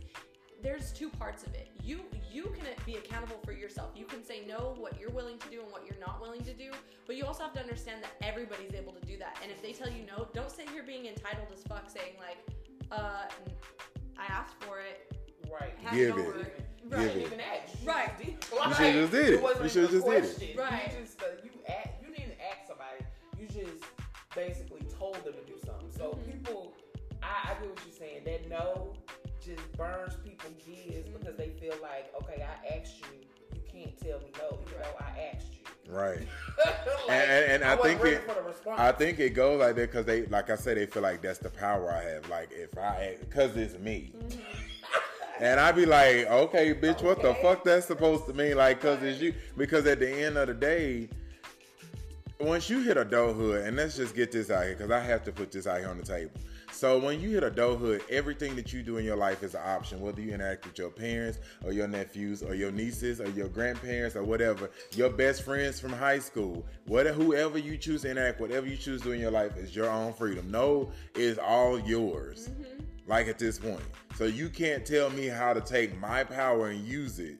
there's 0.62 0.92
two 0.92 1.10
parts 1.10 1.42
of 1.46 1.52
it. 1.54 1.68
You 1.82 2.00
you 2.32 2.44
can 2.44 2.64
be 2.86 2.94
accountable 2.96 3.38
for 3.44 3.52
yourself. 3.52 3.90
You 3.94 4.06
can 4.06 4.24
say 4.24 4.42
no 4.48 4.74
what 4.78 4.98
you're 4.98 5.10
willing 5.10 5.38
to 5.38 5.48
do 5.50 5.60
and 5.60 5.70
what 5.70 5.84
you're 5.86 6.00
not 6.00 6.20
willing 6.22 6.42
to 6.44 6.54
do, 6.54 6.70
but 7.06 7.16
you 7.16 7.24
also 7.26 7.42
have 7.42 7.52
to 7.54 7.60
understand 7.60 8.02
that 8.02 8.12
everybody's 8.26 8.72
able 8.74 8.92
to 8.92 9.04
do 9.06 9.18
that. 9.18 9.38
And 9.42 9.52
if 9.52 9.60
they 9.62 9.72
tell 9.72 9.88
you 9.90 10.04
no, 10.06 10.26
don't 10.32 10.50
sit 10.50 10.68
here 10.70 10.82
being 10.82 11.04
entitled 11.06 11.48
as 11.52 11.62
fuck 11.64 11.90
saying 11.90 12.14
like, 12.18 12.38
uh, 12.90 13.24
I 14.18 14.24
asked 14.28 14.54
for 14.64 14.80
it. 14.80 15.12
Right. 15.52 15.74
Give 15.92 16.16
it. 16.18 16.26
word. 16.26 16.52
You 16.82 16.90
Right. 16.90 17.08
didn't 17.08 17.22
even 17.22 17.40
ask. 17.40 17.74
Right. 17.84 18.10
You 18.68 18.74
should've 18.74 19.10
just 19.10 19.12
did 19.12 19.34
it. 19.34 19.62
You 19.62 19.68
should've 19.68 19.90
just 19.90 20.38
did 20.40 20.50
it. 20.50 20.58
Right. 20.58 20.92
You 20.92 21.04
just 21.04 21.20
uh, 21.22 21.26
you 21.44 21.50
ask, 21.68 21.88
you 22.00 22.08
didn't 22.14 22.32
ask 22.40 22.60
somebody. 22.60 22.62
You 22.62 22.63
just 23.54 23.84
basically 24.34 24.82
told 24.98 25.14
them 25.24 25.34
to 25.34 25.44
do 25.52 25.58
something. 25.64 25.90
So 25.96 26.10
Mhm. 26.12 26.32
people, 26.32 26.74
I, 27.22 27.50
I 27.50 27.54
get 27.60 27.70
what 27.70 27.78
you're 27.86 27.94
saying. 27.96 28.24
That 28.24 28.48
no 28.48 28.94
just 29.40 29.62
burns 29.76 30.16
people 30.24 30.50
gears 30.66 31.06
Mm-hmm. 31.06 31.18
because 31.18 31.36
they 31.36 31.50
feel 31.50 31.74
like, 31.80 32.12
okay, 32.22 32.42
I 32.42 32.76
asked 32.76 32.96
you. 33.00 33.18
You 33.54 33.60
can't 33.70 33.96
tell 34.00 34.18
me 34.20 34.30
no, 34.38 34.58
even 34.66 34.78
though 34.80 34.96
I 34.98 35.30
asked 35.34 35.52
you. 35.52 35.92
Right. 35.94 36.26
Like, 37.06 37.10
and, 37.20 37.52
and 37.52 37.64
I, 37.64 37.74
wasn't 37.74 38.00
think 38.00 38.14
it, 38.14 38.22
for 38.26 38.34
the 38.34 38.40
response. 38.48 38.80
I 38.80 38.90
think 38.92 39.18
it 39.20 39.30
goes 39.30 39.60
like 39.60 39.76
that 39.76 39.90
because 39.90 40.06
they, 40.06 40.24
like 40.26 40.48
I 40.48 40.56
said, 40.56 40.78
they 40.78 40.86
feel 40.86 41.02
like 41.02 41.20
that's 41.20 41.38
the 41.38 41.50
power 41.50 41.90
I 41.92 42.02
have. 42.02 42.26
Like 42.30 42.48
if 42.50 42.78
I, 42.78 43.16
because 43.20 43.54
it's 43.58 43.78
me, 43.78 44.10
and 45.38 45.60
I'd 45.60 45.76
be 45.76 45.84
like, 45.84 46.26
okay, 46.30 46.72
bitch, 46.72 47.02
what 47.02 47.20
the 47.20 47.34
fuck 47.34 47.62
that's 47.62 47.84
supposed 47.86 48.24
to 48.26 48.32
mean? 48.32 48.56
Like, 48.56 48.80
cause 48.80 49.02
it's 49.02 49.20
you. 49.20 49.34
Because 49.58 49.86
at 49.86 49.98
the 49.98 50.08
end 50.10 50.38
of 50.38 50.46
the 50.48 50.54
day, 50.54 51.10
once 52.44 52.68
you 52.70 52.80
hit 52.80 52.96
adulthood, 52.96 53.66
and 53.66 53.76
let's 53.76 53.96
just 53.96 54.14
get 54.14 54.32
this 54.32 54.50
out 54.50 54.64
here, 54.64 54.74
because 54.74 54.90
I 54.90 55.00
have 55.00 55.24
to 55.24 55.32
put 55.32 55.50
this 55.52 55.66
out 55.66 55.78
here 55.78 55.88
on 55.88 55.98
the 55.98 56.04
table. 56.04 56.32
So 56.72 56.98
when 56.98 57.20
you 57.20 57.30
hit 57.30 57.44
adulthood, 57.44 58.02
everything 58.10 58.56
that 58.56 58.72
you 58.72 58.82
do 58.82 58.96
in 58.96 59.04
your 59.04 59.16
life 59.16 59.42
is 59.42 59.54
an 59.54 59.60
option. 59.64 60.00
Whether 60.00 60.20
you 60.22 60.32
interact 60.32 60.66
with 60.66 60.76
your 60.76 60.90
parents 60.90 61.38
or 61.64 61.72
your 61.72 61.86
nephews 61.86 62.42
or 62.42 62.54
your 62.54 62.72
nieces 62.72 63.20
or 63.20 63.28
your 63.30 63.48
grandparents 63.48 64.16
or 64.16 64.24
whatever, 64.24 64.70
your 64.94 65.10
best 65.10 65.42
friends 65.42 65.78
from 65.78 65.92
high 65.92 66.18
school, 66.18 66.66
whatever, 66.86 67.22
whoever 67.22 67.58
you 67.58 67.76
choose 67.76 68.02
to 68.02 68.10
interact, 68.10 68.40
whatever 68.40 68.66
you 68.66 68.76
choose 68.76 69.02
to 69.02 69.08
do 69.08 69.12
in 69.12 69.20
your 69.20 69.30
life 69.30 69.56
is 69.56 69.74
your 69.74 69.88
own 69.88 70.12
freedom. 70.12 70.50
No 70.50 70.90
is 71.14 71.38
all 71.38 71.78
yours. 71.78 72.48
Mm-hmm. 72.48 72.82
Like 73.06 73.28
at 73.28 73.38
this 73.38 73.58
point, 73.58 73.82
so 74.16 74.24
you 74.24 74.48
can't 74.48 74.86
tell 74.86 75.10
me 75.10 75.26
how 75.26 75.52
to 75.52 75.60
take 75.60 75.98
my 76.00 76.24
power 76.24 76.68
and 76.68 76.82
use 76.86 77.18
it. 77.18 77.38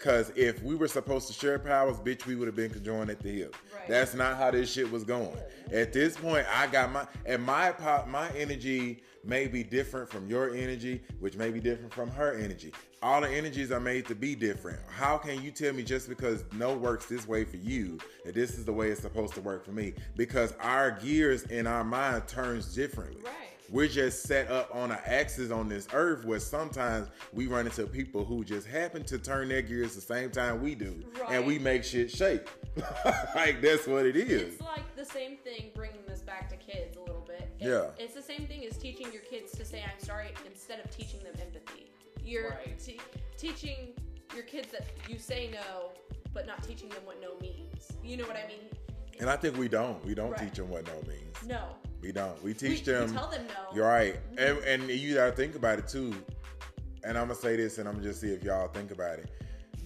Cause 0.00 0.32
if 0.34 0.62
we 0.62 0.74
were 0.74 0.88
supposed 0.88 1.26
to 1.28 1.34
share 1.34 1.58
powers, 1.58 1.98
bitch, 1.98 2.24
we 2.24 2.34
would 2.34 2.48
have 2.48 2.56
been 2.56 2.70
conjoined 2.70 3.10
at 3.10 3.20
the 3.20 3.30
hip. 3.30 3.56
Right. 3.74 3.86
That's 3.86 4.14
not 4.14 4.38
how 4.38 4.50
this 4.50 4.72
shit 4.72 4.90
was 4.90 5.04
going. 5.04 5.36
At 5.70 5.92
this 5.92 6.16
point, 6.16 6.46
I 6.50 6.66
got 6.68 6.90
my 6.90 7.06
and 7.26 7.42
my 7.42 7.72
po- 7.72 8.06
my 8.06 8.30
energy 8.30 9.02
may 9.24 9.46
be 9.46 9.62
different 9.62 10.08
from 10.08 10.26
your 10.26 10.54
energy, 10.54 11.02
which 11.18 11.36
may 11.36 11.50
be 11.50 11.60
different 11.60 11.92
from 11.92 12.10
her 12.10 12.34
energy. 12.34 12.72
All 13.02 13.20
the 13.20 13.28
energies 13.28 13.70
are 13.70 13.80
made 13.80 14.06
to 14.06 14.14
be 14.14 14.34
different. 14.34 14.78
How 14.88 15.18
can 15.18 15.42
you 15.42 15.50
tell 15.50 15.74
me 15.74 15.82
just 15.82 16.08
because 16.08 16.44
no 16.54 16.74
works 16.74 17.06
this 17.06 17.28
way 17.28 17.44
for 17.44 17.56
you 17.58 17.98
that 18.24 18.34
this 18.34 18.58
is 18.58 18.64
the 18.64 18.72
way 18.72 18.88
it's 18.88 19.02
supposed 19.02 19.34
to 19.34 19.42
work 19.42 19.64
for 19.64 19.72
me? 19.72 19.92
Because 20.16 20.54
our 20.60 20.92
gears 20.92 21.42
in 21.44 21.66
our 21.66 21.84
mind 21.84 22.26
turns 22.26 22.74
differently. 22.74 23.22
Right. 23.22 23.39
We're 23.70 23.86
just 23.88 24.24
set 24.24 24.50
up 24.50 24.74
on 24.74 24.90
an 24.90 24.98
axis 25.06 25.52
on 25.52 25.68
this 25.68 25.86
earth 25.92 26.24
where 26.24 26.40
sometimes 26.40 27.08
we 27.32 27.46
run 27.46 27.66
into 27.66 27.86
people 27.86 28.24
who 28.24 28.44
just 28.44 28.66
happen 28.66 29.04
to 29.04 29.16
turn 29.18 29.48
their 29.48 29.62
gears 29.62 29.94
the 29.94 30.00
same 30.00 30.30
time 30.30 30.60
we 30.60 30.74
do, 30.74 31.04
and 31.28 31.46
we 31.46 31.58
make 31.60 31.84
shit 31.84 32.10
shake. 32.10 32.48
like 33.36 33.60
that's 33.62 33.86
what 33.86 34.06
it 34.06 34.16
is. 34.16 34.54
It's 34.54 34.60
like 34.62 34.96
the 34.96 35.04
same 35.04 35.36
thing, 35.36 35.70
bringing 35.74 36.00
this 36.08 36.20
back 36.20 36.48
to 36.50 36.56
kids 36.56 36.96
a 36.96 37.00
little 37.00 37.24
bit. 37.26 37.48
It- 37.60 37.68
Yeah. 37.68 37.90
It's 37.98 38.14
the 38.14 38.22
same 38.22 38.46
thing 38.48 38.64
as 38.64 38.76
teaching 38.76 39.12
your 39.12 39.22
kids 39.22 39.52
to 39.52 39.64
say 39.64 39.82
I'm 39.84 40.04
sorry 40.04 40.32
instead 40.46 40.80
of 40.84 40.90
teaching 40.90 41.20
them 41.22 41.34
empathy. 41.40 41.90
You're 42.24 42.50
Right. 42.50 42.78
te- 42.78 43.00
teaching 43.38 43.92
your 44.34 44.44
kids 44.44 44.72
that 44.72 44.84
you 45.08 45.18
say 45.18 45.48
no, 45.52 45.92
but 46.34 46.46
not 46.46 46.62
teaching 46.64 46.88
them 46.88 47.04
what 47.04 47.20
no 47.20 47.38
means. 47.40 47.88
You 48.02 48.16
know 48.16 48.26
what 48.26 48.36
I 48.36 48.46
mean? 48.48 48.68
And 49.20 49.30
I 49.30 49.36
think 49.36 49.56
we 49.56 49.68
don't. 49.68 50.04
We 50.04 50.14
don't 50.14 50.30
Right. 50.32 50.40
teach 50.40 50.54
them 50.54 50.70
what 50.70 50.86
no 50.86 51.00
means. 51.08 51.36
No. 51.46 51.76
We 52.02 52.12
don't. 52.12 52.36
We 52.42 52.50
We, 52.50 52.54
teach 52.54 52.86
we 52.86 52.92
them. 52.92 53.12
tell 53.12 53.28
them 53.28 53.42
no. 53.48 53.76
You're 53.76 53.86
right. 53.86 54.16
And, 54.38 54.58
and 54.58 54.88
you 54.90 55.14
gotta 55.14 55.32
think 55.32 55.54
about 55.54 55.78
it 55.78 55.88
too. 55.88 56.14
And 57.04 57.16
I'm 57.18 57.28
gonna 57.28 57.34
say 57.38 57.56
this, 57.56 57.78
and 57.78 57.88
I'm 57.88 57.94
gonna 57.96 58.06
just 58.08 58.20
see 58.20 58.32
if 58.32 58.42
y'all 58.42 58.68
think 58.68 58.90
about 58.90 59.18
it. 59.18 59.30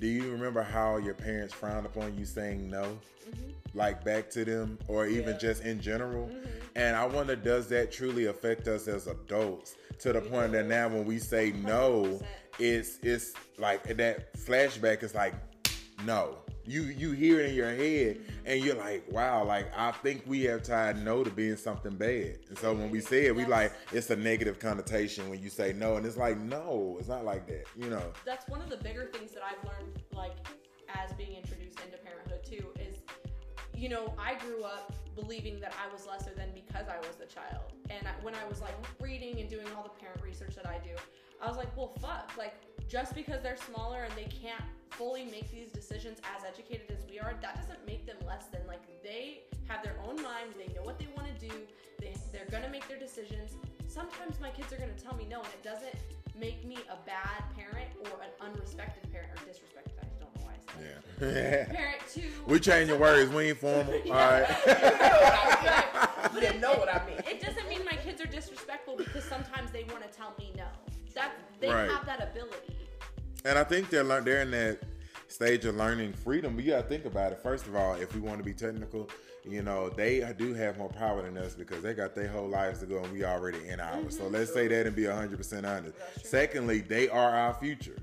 Do 0.00 0.06
you 0.06 0.30
remember 0.32 0.62
how 0.62 0.96
your 0.98 1.14
parents 1.14 1.54
frowned 1.54 1.86
upon 1.86 2.16
you 2.18 2.24
saying 2.24 2.68
no, 2.70 2.98
Mm-hmm. 3.30 3.78
like 3.78 4.04
back 4.04 4.28
to 4.32 4.44
them, 4.44 4.78
or 4.88 5.06
even 5.06 5.30
Yeah. 5.34 5.38
just 5.38 5.62
in 5.64 5.80
general? 5.80 6.30
And 6.76 6.94
I 6.96 7.06
wonder, 7.06 7.36
does 7.36 7.68
that 7.68 7.90
truly 7.92 8.26
affect 8.26 8.66
us 8.68 8.86
as 8.88 9.06
adults 9.06 9.76
to 10.00 10.12
the 10.12 10.20
point 10.20 10.52
that 10.52 10.66
now 10.66 10.88
when 10.88 11.04
we 11.06 11.18
say 11.18 11.52
no, 11.52 12.02
100%. 12.02 12.22
it's 12.58 12.98
it's 13.02 13.32
like 13.58 13.84
that 13.96 14.34
flashback 14.34 15.02
is 15.02 15.14
like 15.14 15.34
no. 16.04 16.38
You 16.66 16.82
you 16.82 17.12
hear 17.12 17.40
it 17.40 17.50
in 17.50 17.54
your 17.54 17.74
head 17.74 18.18
and 18.46 18.64
you're 18.64 18.76
like, 18.76 19.04
wow, 19.10 19.44
like 19.44 19.70
I 19.76 19.92
think 19.92 20.22
we 20.26 20.42
have 20.44 20.62
tied 20.62 21.02
no 21.04 21.22
to 21.22 21.30
being 21.30 21.56
something 21.56 21.94
bad. 21.94 22.38
And 22.48 22.58
so 22.58 22.72
when 22.72 22.90
we 22.90 23.00
say 23.00 23.26
it, 23.26 23.36
we 23.36 23.44
like 23.44 23.72
it's 23.92 24.08
a 24.10 24.16
negative 24.16 24.58
connotation 24.58 25.28
when 25.28 25.42
you 25.42 25.50
say 25.50 25.72
no, 25.72 25.96
and 25.96 26.06
it's 26.06 26.16
like 26.16 26.38
no, 26.38 26.96
it's 26.98 27.08
not 27.08 27.24
like 27.24 27.46
that, 27.48 27.64
you 27.76 27.90
know. 27.90 28.12
that's 28.24 28.48
one 28.48 28.62
of 28.62 28.70
the 28.70 28.78
bigger 28.78 29.10
things 29.12 29.32
that 29.32 29.42
I've 29.42 29.62
learned, 29.68 29.98
like 30.14 30.36
as 30.94 31.12
being 31.14 31.34
introduced 31.36 31.80
into 31.80 31.98
parenthood 31.98 32.44
too, 32.44 32.66
is 32.80 32.96
you 33.74 33.88
know 33.88 34.14
I 34.18 34.34
grew 34.36 34.64
up 34.64 34.92
believing 35.14 35.60
that 35.60 35.74
I 35.80 35.92
was 35.92 36.06
lesser 36.06 36.34
than 36.34 36.48
because 36.54 36.86
I 36.88 36.98
was 37.06 37.16
the 37.16 37.26
child, 37.26 37.72
and 37.90 38.06
I, 38.06 38.12
when 38.22 38.34
I 38.34 38.48
was 38.48 38.60
like 38.60 38.74
reading 39.00 39.38
and 39.40 39.50
doing 39.50 39.66
all 39.76 39.82
the 39.82 40.00
parent 40.00 40.22
research 40.22 40.54
that 40.56 40.66
I 40.66 40.78
do, 40.78 40.94
I 41.42 41.48
was 41.48 41.56
like, 41.56 41.76
well, 41.76 41.92
fuck, 42.00 42.32
like 42.38 42.54
just 42.88 43.14
because 43.14 43.42
they're 43.42 43.56
smaller 43.56 44.02
and 44.04 44.12
they 44.14 44.28
can't 44.42 44.62
fully 44.90 45.24
make 45.24 45.50
these 45.50 45.70
decisions 45.72 46.18
as 46.36 46.44
educated 46.44 46.90
as 46.90 47.04
we 47.10 47.18
are, 47.18 47.34
that 47.42 47.56
doesn't 47.60 47.84
make 47.86 48.06
them 48.06 48.16
less 48.26 48.46
than. 48.46 48.60
Like 48.66 48.82
they 49.02 49.40
have 49.68 49.82
their 49.82 49.96
own 50.06 50.16
mind, 50.22 50.54
they 50.58 50.72
know 50.74 50.82
what 50.82 50.98
they 50.98 51.08
want 51.16 51.28
to 51.28 51.48
do, 51.48 51.54
they 52.00 52.14
they're 52.32 52.46
gonna 52.50 52.70
make 52.70 52.86
their 52.88 52.98
decisions. 52.98 53.52
Sometimes 53.88 54.40
my 54.40 54.50
kids 54.50 54.72
are 54.72 54.76
gonna 54.76 54.92
tell 54.92 55.14
me 55.16 55.26
no, 55.28 55.38
and 55.38 55.48
it 55.48 55.62
doesn't 55.62 55.94
make 56.38 56.64
me 56.66 56.76
a 56.90 56.96
bad 57.06 57.44
parent 57.56 57.88
or 58.02 58.20
an 58.22 58.30
unrespected 58.50 59.10
parent 59.12 59.30
or 59.32 59.38
disrespected. 59.48 59.94
I 60.00 60.06
just 60.06 60.20
don't 60.20 60.34
know 60.34 60.42
why 60.46 60.52
I 60.52 60.58
said 60.78 61.66
Yeah. 61.70 61.74
parent 61.76 62.02
too. 62.12 62.30
we 62.46 62.58
changing 62.60 62.98
words, 62.98 63.32
we 63.32 63.50
ain't 63.50 63.58
formal. 63.58 63.94
All 64.06 64.12
right. 64.12 64.46
you 66.34 66.40
didn't 66.40 66.60
know 66.60 66.72
what 66.74 66.92
I 66.92 67.04
mean. 67.06 67.18
It 67.28 67.40
doesn't 67.40 67.68
mean 67.68 67.84
my 67.84 67.96
kids 67.96 68.20
are 68.20 68.26
disrespectful 68.26 68.96
because 68.96 69.24
sometimes 69.24 69.70
they 69.70 69.84
want 69.84 70.02
to 70.02 70.16
tell 70.16 70.34
me 70.38 70.52
no. 70.56 70.66
That 71.14 71.32
they 71.60 71.68
Right. 71.68 71.90
have 71.90 72.06
that 72.06 72.22
ability. 72.22 72.76
And 73.44 73.58
I 73.58 73.64
think 73.64 73.90
they're 73.90 74.04
they're 74.20 74.42
in 74.42 74.50
that 74.52 74.80
stage 75.28 75.64
of 75.64 75.76
learning 75.76 76.12
freedom. 76.12 76.54
But 76.54 76.64
you 76.64 76.72
gotta 76.72 76.88
think 76.88 77.04
about 77.04 77.32
it. 77.32 77.38
First 77.42 77.66
of 77.66 77.76
all, 77.76 77.94
if 77.94 78.14
we 78.14 78.20
want 78.20 78.38
to 78.38 78.44
be 78.44 78.54
technical, 78.54 79.10
you 79.44 79.62
know, 79.62 79.90
they 79.90 80.32
do 80.38 80.54
have 80.54 80.78
more 80.78 80.88
power 80.88 81.22
than 81.22 81.36
us 81.36 81.54
because 81.54 81.82
they 81.82 81.92
got 81.92 82.14
their 82.14 82.28
whole 82.28 82.48
lives 82.48 82.80
to 82.80 82.86
go 82.86 83.02
and 83.02 83.12
we 83.12 83.24
already 83.24 83.68
in 83.68 83.80
ours. 83.80 84.16
So 84.16 84.28
let's 84.28 84.52
say 84.52 84.66
mm-hmm. 84.66 84.74
that 84.74 84.86
and 84.86 84.96
be 84.96 85.04
hundred 85.04 85.36
percent 85.36 85.66
honest. 85.66 85.96
Secondly, 86.24 86.80
they 86.80 87.08
are 87.08 87.30
our 87.30 87.54
future. 87.54 87.96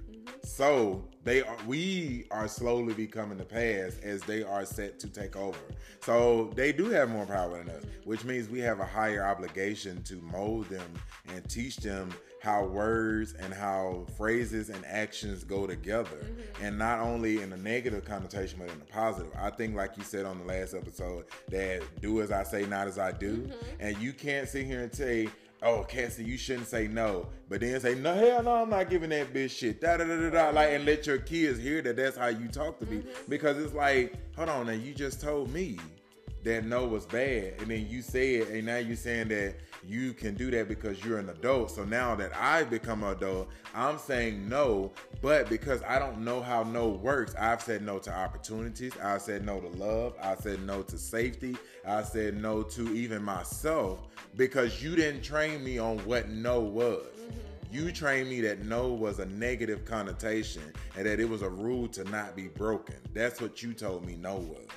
So 0.51 1.01
they 1.23 1.43
are, 1.43 1.55
we 1.65 2.25
are 2.29 2.47
slowly 2.49 2.93
becoming 2.93 3.37
the 3.37 3.45
past 3.45 4.03
as 4.03 4.21
they 4.23 4.43
are 4.43 4.65
set 4.65 4.99
to 4.99 5.07
take 5.07 5.37
over. 5.37 5.57
So 6.01 6.51
they 6.55 6.73
do 6.73 6.89
have 6.89 7.09
more 7.09 7.25
power 7.25 7.57
than 7.57 7.69
us, 7.69 7.83
which 8.03 8.25
means 8.25 8.49
we 8.49 8.59
have 8.59 8.81
a 8.81 8.85
higher 8.85 9.25
obligation 9.25 10.03
to 10.03 10.15
mold 10.15 10.67
them 10.67 10.91
and 11.33 11.49
teach 11.49 11.77
them 11.77 12.11
how 12.41 12.65
words 12.65 13.33
and 13.33 13.53
how 13.53 14.05
phrases 14.17 14.69
and 14.69 14.83
actions 14.85 15.45
go 15.45 15.65
together. 15.65 16.17
Mm-hmm. 16.17 16.65
And 16.65 16.77
not 16.77 16.99
only 16.99 17.41
in 17.41 17.53
a 17.53 17.57
negative 17.57 18.03
connotation, 18.03 18.59
but 18.59 18.69
in 18.69 18.81
a 18.81 18.91
positive. 18.91 19.31
I 19.39 19.51
think, 19.51 19.75
like 19.75 19.95
you 19.95 20.03
said 20.03 20.25
on 20.25 20.37
the 20.37 20.45
last 20.45 20.73
episode, 20.73 21.25
that 21.47 21.81
do 22.01 22.21
as 22.21 22.31
I 22.31 22.43
say, 22.43 22.65
not 22.65 22.87
as 22.87 22.99
I 22.99 23.13
do. 23.13 23.37
Mm-hmm. 23.37 23.53
And 23.79 23.97
you 23.99 24.11
can't 24.11 24.49
sit 24.49 24.65
here 24.65 24.81
and 24.81 24.93
say, 24.93 25.29
oh, 25.61 25.83
Cassie, 25.83 26.23
you 26.23 26.37
shouldn't 26.37 26.67
say 26.67 26.87
no. 26.87 27.27
But 27.49 27.61
then 27.61 27.79
say, 27.79 27.95
no, 27.95 28.13
hell 28.13 28.43
no, 28.43 28.55
I'm 28.63 28.69
not 28.69 28.89
giving 28.89 29.09
that 29.11 29.33
bitch 29.33 29.51
shit. 29.51 29.81
Da 29.81 29.97
da 29.97 30.05
da 30.05 30.17
da 30.17 30.29
da. 30.29 30.49
Like, 30.49 30.71
and 30.71 30.85
let 30.85 31.05
your 31.05 31.19
kids 31.19 31.59
hear 31.59 31.81
that 31.81 31.95
that's 31.95 32.17
how 32.17 32.27
you 32.27 32.47
talk 32.47 32.79
to 32.79 32.85
me. 32.85 32.97
Mm-hmm. 32.97 33.29
Because 33.29 33.57
it's 33.57 33.73
like, 33.73 34.15
hold 34.35 34.49
on, 34.49 34.69
and 34.69 34.83
you 34.83 34.93
just 34.93 35.21
told 35.21 35.51
me 35.53 35.77
that 36.43 36.65
no 36.65 36.85
was 36.85 37.05
bad. 37.05 37.55
And 37.59 37.67
then 37.67 37.87
you 37.87 38.01
say 38.01 38.35
it, 38.35 38.49
and 38.49 38.65
now 38.65 38.77
you're 38.77 38.95
saying 38.95 39.27
that 39.29 39.55
you 39.87 40.13
can 40.13 40.35
do 40.35 40.51
that 40.51 40.67
because 40.67 41.03
you're 41.03 41.17
an 41.17 41.29
adult. 41.29 41.71
So 41.71 41.83
now 41.83 42.15
that 42.15 42.31
I've 42.35 42.69
become 42.69 43.03
an 43.03 43.11
adult, 43.11 43.49
I'm 43.73 43.97
saying 43.97 44.47
no, 44.47 44.91
but 45.21 45.49
because 45.49 45.81
I 45.87 45.99
don't 45.99 46.19
know 46.19 46.41
how 46.41 46.63
no 46.63 46.89
works, 46.89 47.33
I've 47.39 47.61
said 47.61 47.81
no 47.81 47.99
to 47.99 48.11
opportunities. 48.11 48.93
I 49.01 49.17
said 49.17 49.45
no 49.45 49.59
to 49.59 49.67
love. 49.69 50.13
I 50.21 50.35
said 50.35 50.61
no 50.63 50.81
to 50.83 50.97
safety. 50.97 51.57
I 51.85 52.03
said 52.03 52.37
no 52.37 52.63
to 52.63 52.93
even 52.93 53.23
myself 53.23 54.07
because 54.35 54.83
you 54.83 54.95
didn't 54.95 55.23
train 55.23 55.63
me 55.63 55.77
on 55.77 55.97
what 55.99 56.29
no 56.29 56.59
was. 56.59 57.07
Mm-hmm. 57.17 57.75
You 57.75 57.91
trained 57.91 58.29
me 58.29 58.41
that 58.41 58.65
no 58.65 58.89
was 58.89 59.19
a 59.19 59.25
negative 59.25 59.85
connotation 59.85 60.63
and 60.97 61.05
that 61.05 61.19
it 61.19 61.29
was 61.29 61.41
a 61.41 61.49
rule 61.49 61.87
to 61.89 62.03
not 62.05 62.35
be 62.35 62.47
broken. 62.49 62.95
That's 63.13 63.41
what 63.41 63.63
you 63.63 63.73
told 63.73 64.05
me 64.05 64.15
no 64.15 64.35
was. 64.35 64.67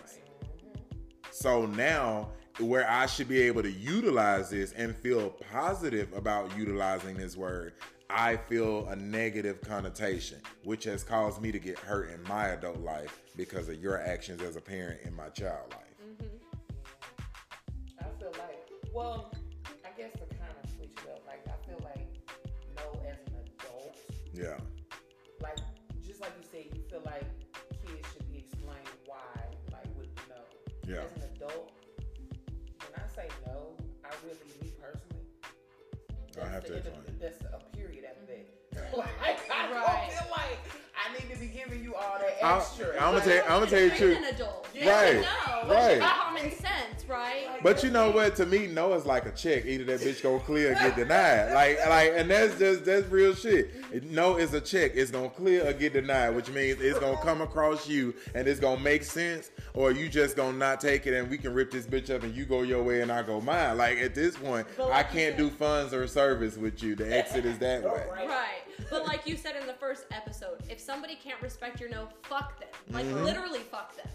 So 1.31 1.67
now 1.67 2.29
where 2.59 2.89
I 2.89 3.07
should 3.07 3.29
be 3.29 3.43
able 3.43 3.63
to 3.63 3.71
utilize 3.71 4.51
this 4.51 4.73
and 4.73 4.97
feel 4.97 5.31
positive 5.53 6.13
about 6.13 6.57
utilizing 6.57 7.17
this 7.17 7.37
word, 7.37 7.73
I 8.09 8.37
feel 8.37 8.87
a 8.89 8.97
negative 8.97 9.61
connotation, 9.61 10.39
which 10.63 10.85
has 10.85 11.03
caused 11.03 11.43
me 11.43 11.51
to 11.51 11.59
get 11.59 11.79
hurt 11.79 12.11
in 12.11 12.23
my 12.25 12.49
adult 12.49 12.79
life 12.81 13.21
because 13.37 13.69
of 13.69 13.83
your 13.83 14.01
actions 14.01 14.41
as 14.41 14.57
a 14.57 14.61
parent 14.61 15.01
in 15.05 15.15
my 15.15 15.29
child 15.31 15.73
life. 15.73 15.81
Mm-hmm. 16.23 16.37
I 18.01 18.05
feel 18.21 18.33
like, 18.39 18.69
well, 18.95 19.33
I 19.85 19.89
guess 19.99 20.13
to 20.13 20.19
kind 20.37 20.53
of 20.63 20.71
switch 20.71 20.91
it 20.93 21.11
up, 21.11 21.27
like 21.27 21.45
I 21.49 21.67
feel 21.67 21.81
like 21.83 22.07
no 22.77 23.01
as 23.09 23.19
an 23.27 23.35
adult. 23.59 23.97
Yeah. 24.33 24.59
I 36.43 36.49
have 36.49 36.63
the, 36.63 36.69
to 36.69 36.77
explain. 36.77 37.03
That's 37.21 37.41
a 37.43 37.77
period 37.77 38.05
after 38.05 38.27
that. 38.27 38.97
like, 38.97 39.09
I 39.51 39.73
right. 39.73 40.09
don't 40.09 40.19
feel 40.19 40.31
like 40.31 40.59
I 40.95 41.13
need 41.13 41.33
to 41.33 41.41
be 41.41 41.47
giving 41.47 41.83
you 41.83 41.95
all 41.95 42.19
that 42.19 42.39
extra. 42.41 42.95
I, 43.01 43.07
am 43.09 43.15
gonna 43.15 43.25
tell 43.25 43.35
you, 43.35 43.43
I'm 43.43 43.49
gonna 43.49 43.67
tell 43.67 43.81
you 43.81 43.91
the 43.91 43.97
truth. 43.97 44.19
An 44.19 44.25
adult. 44.25 44.69
Yeah. 44.75 44.91
Right. 44.91 45.21
No, 45.23 45.75
right. 45.75 46.01
Sense, 46.51 47.09
right? 47.09 47.59
But 47.63 47.83
you 47.83 47.91
know 47.91 48.11
what? 48.11 48.37
To 48.37 48.47
me, 48.47 48.67
no 48.67 48.95
is 48.95 49.07
like 49.07 49.27
a 49.27 49.31
check. 49.31 49.65
Either 49.67 49.85
that 49.85 50.01
bitch 50.01 50.23
gonna 50.23 50.41
clear 50.41 50.73
or 50.73 50.75
get 50.75 50.97
denied. 50.97 51.53
Like, 51.53 51.79
like, 51.89 52.13
and 52.15 52.31
that's 52.31 52.59
just 52.59 52.85
that's 52.85 53.07
real 53.09 53.35
shit. 53.35 54.05
No 54.11 54.37
is 54.37 54.55
a 54.55 54.61
check. 54.61 54.93
It's 54.95 55.11
gonna 55.11 55.29
clear 55.31 55.67
or 55.67 55.73
get 55.73 55.93
denied, 55.93 56.31
which 56.31 56.51
means 56.51 56.81
it's 56.81 56.99
gonna 56.99 57.21
come 57.23 57.41
across 57.41 57.89
you 57.89 58.15
and 58.35 58.47
it's 58.47 58.61
gonna 58.61 58.81
make 58.81 59.03
sense, 59.05 59.51
or 59.75 59.93
you 59.93 60.09
just 60.09 60.37
gonna 60.37 60.57
not 60.57 60.81
take 60.81 61.07
it 61.07 61.15
and 61.15 61.31
we 61.31 61.39
can 61.39 61.55
rip 61.55 61.71
this 61.71 61.87
bitch 61.87 62.15
up 62.15 62.23
and 62.23 62.35
you 62.35 62.45
go 62.45 62.63
your 62.63 62.83
way 62.83 63.01
and 63.01 63.11
I 63.11 63.23
go 63.23 63.41
mine. 63.41 63.77
Like 63.77 63.99
at 63.99 64.15
this 64.15 64.37
point, 64.37 64.67
I 64.91 65.03
can't 65.03 65.37
do 65.37 65.51
funds 65.51 65.93
or 65.95 66.07
service 66.07 66.57
with 66.57 66.83
you. 66.83 66.95
The 66.95 67.17
exit 67.17 67.45
is 67.45 67.59
that 67.59 67.83
way. 67.83 68.05
Right. 68.11 68.63
But 68.91 69.07
like 69.07 69.27
you 69.27 69.37
said 69.37 69.57
in 69.57 69.67
the 69.67 69.75
first 69.75 70.05
episode, 70.11 70.63
if 70.69 70.81
somebody 70.81 71.17
can't 71.17 71.41
respect 71.41 71.81
your 71.81 71.89
no, 71.91 72.09
fuck 72.23 72.59
them. 72.61 72.69
Like 72.91 73.07
mm-hmm. 73.07 73.25
literally 73.25 73.61
fuck 73.61 73.97
them. 73.97 74.09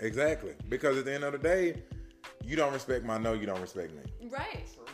Exactly. 0.00 0.54
Because 0.68 0.98
at 0.98 1.04
the 1.04 1.14
end 1.14 1.24
of 1.24 1.32
the 1.32 1.38
day, 1.38 1.82
you 2.44 2.56
don't 2.56 2.72
respect 2.72 3.04
my 3.04 3.18
no, 3.18 3.32
you 3.32 3.46
don't 3.46 3.60
respect 3.60 3.92
me. 3.94 4.28
Right. 4.30 4.66
True. 4.74 4.84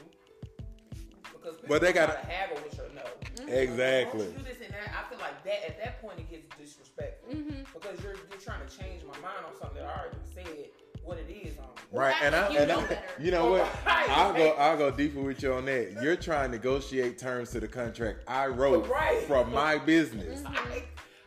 Because 1.32 1.58
but 1.68 1.82
they 1.82 1.92
got 1.92 2.06
to 2.06 2.26
have 2.26 2.50
it 2.50 2.64
with 2.64 2.76
your 2.76 2.88
no. 2.94 3.02
Mm-hmm. 3.36 3.48
Exactly. 3.48 4.26
do 4.26 4.42
this 4.44 4.60
and 4.64 4.72
that, 4.72 4.90
I 4.96 5.08
feel 5.10 5.18
like 5.18 5.44
that 5.44 5.66
at 5.66 5.78
that 5.78 6.00
point 6.00 6.18
it 6.18 6.30
gets 6.30 6.46
disrespectful 6.56 7.34
mm-hmm. 7.34 7.62
because 7.74 8.02
you're 8.02 8.14
you're 8.30 8.40
trying 8.40 8.66
to 8.66 8.78
change 8.78 9.02
my 9.02 9.18
mind 9.18 9.44
on 9.46 9.58
something 9.60 9.82
that 9.82 9.86
I 9.86 10.00
already 10.00 10.16
said 10.34 10.70
what 11.04 11.18
it 11.18 11.30
is 11.30 11.58
on. 11.58 11.66
Right, 11.92 12.14
and 12.22 12.34
I, 12.34 12.46
and 12.54 12.72
I, 12.72 12.98
you 13.20 13.30
know 13.30 13.50
what? 13.50 13.68
I'll 13.86 14.32
go, 14.32 14.50
I'll 14.52 14.76
go 14.76 14.90
deeper 14.90 15.20
with 15.20 15.42
you 15.42 15.52
on 15.52 15.66
that. 15.66 15.98
You're 16.02 16.16
trying 16.16 16.50
to 16.50 16.56
negotiate 16.56 17.18
terms 17.18 17.50
to 17.50 17.60
the 17.60 17.68
contract 17.68 18.20
I 18.26 18.46
wrote 18.46 18.88
right. 18.88 19.22
from 19.24 19.52
my 19.52 19.78
business, 19.78 20.40
mm-hmm. 20.40 20.78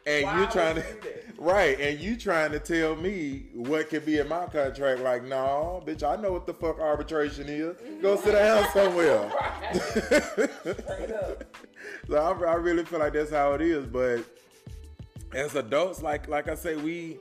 And 0.08 0.26
Why 0.26 0.38
you're 0.40 0.48
trying 0.48 0.76
to, 0.76 0.86
right, 1.38 1.80
and 1.80 2.00
you 2.00 2.16
trying 2.16 2.52
to 2.52 2.60
tell 2.60 2.96
me 2.96 3.48
what 3.54 3.90
could 3.90 4.06
be 4.06 4.20
in 4.20 4.30
my 4.30 4.46
contract. 4.46 5.02
Like, 5.02 5.24
no, 5.26 5.84
bitch, 5.86 6.02
I 6.02 6.20
know 6.22 6.32
what 6.32 6.48
the 6.48 6.54
fuck 6.54 6.80
arbitration 6.80 7.48
is. 7.50 7.76
Go 8.02 8.16
sit 8.16 8.32
down 8.34 8.66
somewhere. 8.72 9.30
so 12.08 12.16
I, 12.16 12.32
I 12.32 12.54
really 12.56 12.86
feel 12.86 13.00
like 13.00 13.14
that's 13.14 13.32
how 13.32 13.54
it 13.54 13.62
is, 13.62 13.86
but 13.86 14.24
as 15.34 15.56
adults, 15.56 16.02
like, 16.02 16.30
like 16.30 16.48
I 16.48 16.56
say, 16.56 16.78
we 16.78 17.18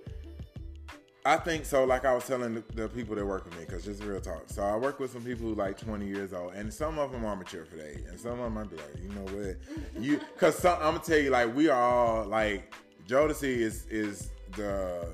I 1.27 1.37
think 1.39 1.65
so. 1.65 1.85
Like 1.85 2.05
I 2.05 2.15
was 2.15 2.25
telling 2.25 2.55
the, 2.55 2.65
the 2.75 2.89
people 2.89 3.17
that 3.17 3.27
work 3.27 3.45
with 3.45 3.55
me, 3.59 3.65
because 3.67 3.85
just 3.85 4.03
real 4.03 4.21
talk. 4.21 4.45
So 4.47 4.63
I 4.63 4.77
work 4.77 5.01
with 5.01 5.11
some 5.13 5.23
people 5.23 5.49
who 5.49 5.55
like 5.55 5.77
20 5.77 6.07
years 6.07 6.33
old, 6.33 6.55
and 6.55 6.73
some 6.73 7.01
of 7.01 7.11
them 7.11 7.25
are 7.25 7.35
mature 7.35 7.65
for 7.65 7.77
that, 7.77 7.97
and 8.09 8.19
some 8.19 8.33
of 8.33 8.39
them 8.39 8.55
might 8.55 8.71
be 8.71 8.77
like, 8.77 8.97
you 9.03 9.09
know 9.09 9.23
what, 9.33 9.57
you, 10.01 10.21
because 10.35 10.65
I'm 10.65 10.79
gonna 10.81 11.01
tell 11.01 11.19
you, 11.19 11.31
like 11.31 11.55
we 11.55 11.69
are 11.69 11.83
all 11.83 12.25
like 12.27 12.73
Jodeci 13.09 13.57
is 13.57 13.87
is 13.87 14.31
the 14.57 15.09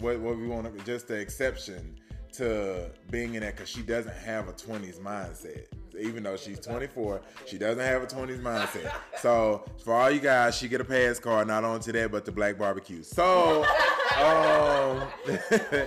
what 0.00 0.18
what 0.18 0.36
we 0.36 0.48
want 0.48 0.84
just 0.84 1.06
the 1.06 1.14
exception 1.14 1.94
to 2.32 2.90
being 3.10 3.34
in 3.34 3.42
that 3.42 3.54
because 3.54 3.68
she 3.68 3.82
doesn't 3.82 4.16
have 4.16 4.48
a 4.48 4.52
20s 4.52 5.00
mindset 5.00 5.66
even 5.98 6.22
though 6.22 6.36
she's 6.36 6.60
24, 6.60 7.20
she 7.46 7.58
doesn't 7.58 7.82
have 7.82 8.02
a 8.02 8.06
20s 8.06 8.40
mindset. 8.40 8.92
So 9.20 9.64
for 9.84 9.94
all 9.94 10.10
you 10.10 10.20
guys, 10.20 10.56
she 10.56 10.68
get 10.68 10.80
a 10.80 10.84
pass 10.84 11.18
card, 11.18 11.48
not 11.48 11.64
only 11.64 11.80
to 11.80 11.92
that, 11.92 12.10
but 12.12 12.24
the 12.24 12.32
black 12.32 12.58
barbecue. 12.58 13.02
So 13.02 13.64
um, 14.20 15.02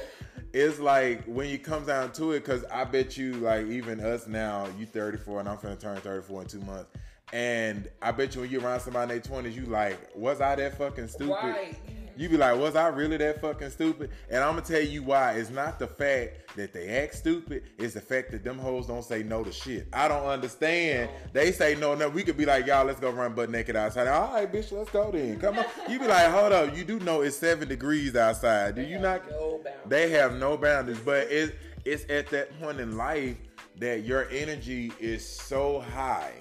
it's 0.54 0.80
like 0.80 1.24
when 1.26 1.50
you 1.50 1.60
come 1.60 1.86
down 1.86 2.12
to 2.14 2.34
it, 2.34 2.40
because 2.40 2.64
I 2.66 2.84
bet 2.84 3.18
you, 3.18 3.34
like 3.36 3.68
even 3.68 4.00
us 4.00 4.28
now, 4.28 4.68
you 4.78 4.86
34 4.86 5.42
and 5.42 5.50
I'm 5.50 5.58
gonna 5.62 5.76
turn 5.76 5.98
34 5.98 6.42
in 6.42 6.48
two 6.48 6.62
months. 6.62 6.90
And 7.34 7.90
I 8.02 8.12
bet 8.12 8.36
you 8.36 8.42
when 8.42 8.50
you're 8.50 8.62
around 8.62 8.82
somebody 8.82 9.16
in 9.16 9.22
their 9.22 9.42
20s, 9.42 9.56
you 9.56 9.66
like, 9.66 9.98
was 10.16 10.42
I 10.42 10.56
that 10.56 10.78
fucking 10.78 11.08
stupid? 11.08 11.32
Right. 11.32 11.76
You 12.18 12.30
be 12.30 12.38
like, 12.38 12.58
was 12.60 12.76
I 12.76 12.88
really 12.88 13.18
that 13.18 13.42
fucking 13.42 13.70
stupid? 13.70 14.12
And 14.30 14.44
I'm 14.44 14.56
gonna 14.56 14.66
tell 14.66 14.82
you 14.82 15.04
why. 15.04 15.34
It's 15.34 15.50
not 15.50 15.80
the 15.80 15.88
fact 15.88 16.56
that 16.56 16.74
they 16.74 16.90
act 16.90 17.16
stupid, 17.16 17.64
it's 17.78 17.94
the 17.94 18.02
fact 18.02 18.32
that 18.32 18.44
them 18.44 18.58
hoes 18.58 18.88
don't 18.88 19.04
say 19.04 19.24
no 19.24 19.44
to 19.44 19.52
shit. 19.52 19.88
I 19.94 20.08
don't 20.08 20.26
understand. 20.26 21.10
They 21.34 21.52
say 21.52 21.76
no, 21.76 21.96
no. 21.96 22.10
We 22.10 22.24
could 22.24 22.38
be 22.38 22.46
like, 22.46 22.66
y'all, 22.66 22.86
let's 22.86 23.00
go 23.00 23.10
run 23.10 23.34
butt 23.34 23.50
naked 23.50 23.76
outside. 23.76 24.08
All 24.08 24.34
right, 24.34 24.52
bitch, 24.52 24.72
let's 24.72 24.90
go 24.92 25.12
then. 25.12 25.40
Come 25.40 25.60
on. 25.60 25.66
You 25.90 26.00
be 26.00 26.08
like, 26.08 26.30
hold 26.32 26.52
up, 26.52 26.76
you 26.76 26.84
do 26.84 27.00
know 27.00 27.22
it's 27.22 27.38
seven 27.38 27.68
degrees 27.68 28.16
outside. 28.16 28.76
Do 28.76 28.82
you 28.82 29.00
not? 29.00 29.30
No 29.30 29.62
they 29.86 30.10
have 30.12 30.36
no 30.38 30.58
boundaries, 30.58 31.00
but 31.04 31.28
it's 31.30 31.54
it's 31.86 32.06
at 32.10 32.30
that 32.30 32.60
point 32.60 32.80
in 32.80 32.98
life 32.98 33.38
that 33.78 34.04
your 34.04 34.30
energy 34.30 34.92
is 35.00 35.28
so 35.28 35.80
high 35.80 36.34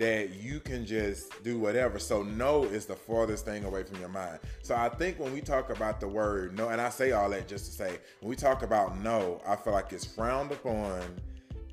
that 0.00 0.42
you 0.42 0.60
can 0.60 0.86
just 0.86 1.30
do 1.44 1.58
whatever. 1.58 1.98
So 1.98 2.22
no 2.22 2.64
is 2.64 2.86
the 2.86 2.96
farthest 2.96 3.44
thing 3.44 3.64
away 3.64 3.82
from 3.82 4.00
your 4.00 4.08
mind. 4.08 4.38
So 4.62 4.74
I 4.74 4.88
think 4.88 5.20
when 5.20 5.30
we 5.30 5.42
talk 5.42 5.68
about 5.68 6.00
the 6.00 6.08
word 6.08 6.56
no, 6.56 6.70
and 6.70 6.80
I 6.80 6.88
say 6.88 7.12
all 7.12 7.28
that 7.30 7.46
just 7.46 7.66
to 7.66 7.72
say, 7.72 7.98
when 8.20 8.30
we 8.30 8.36
talk 8.36 8.62
about 8.62 8.98
no, 8.98 9.42
I 9.46 9.56
feel 9.56 9.74
like 9.74 9.92
it's 9.92 10.06
frowned 10.06 10.52
upon 10.52 11.02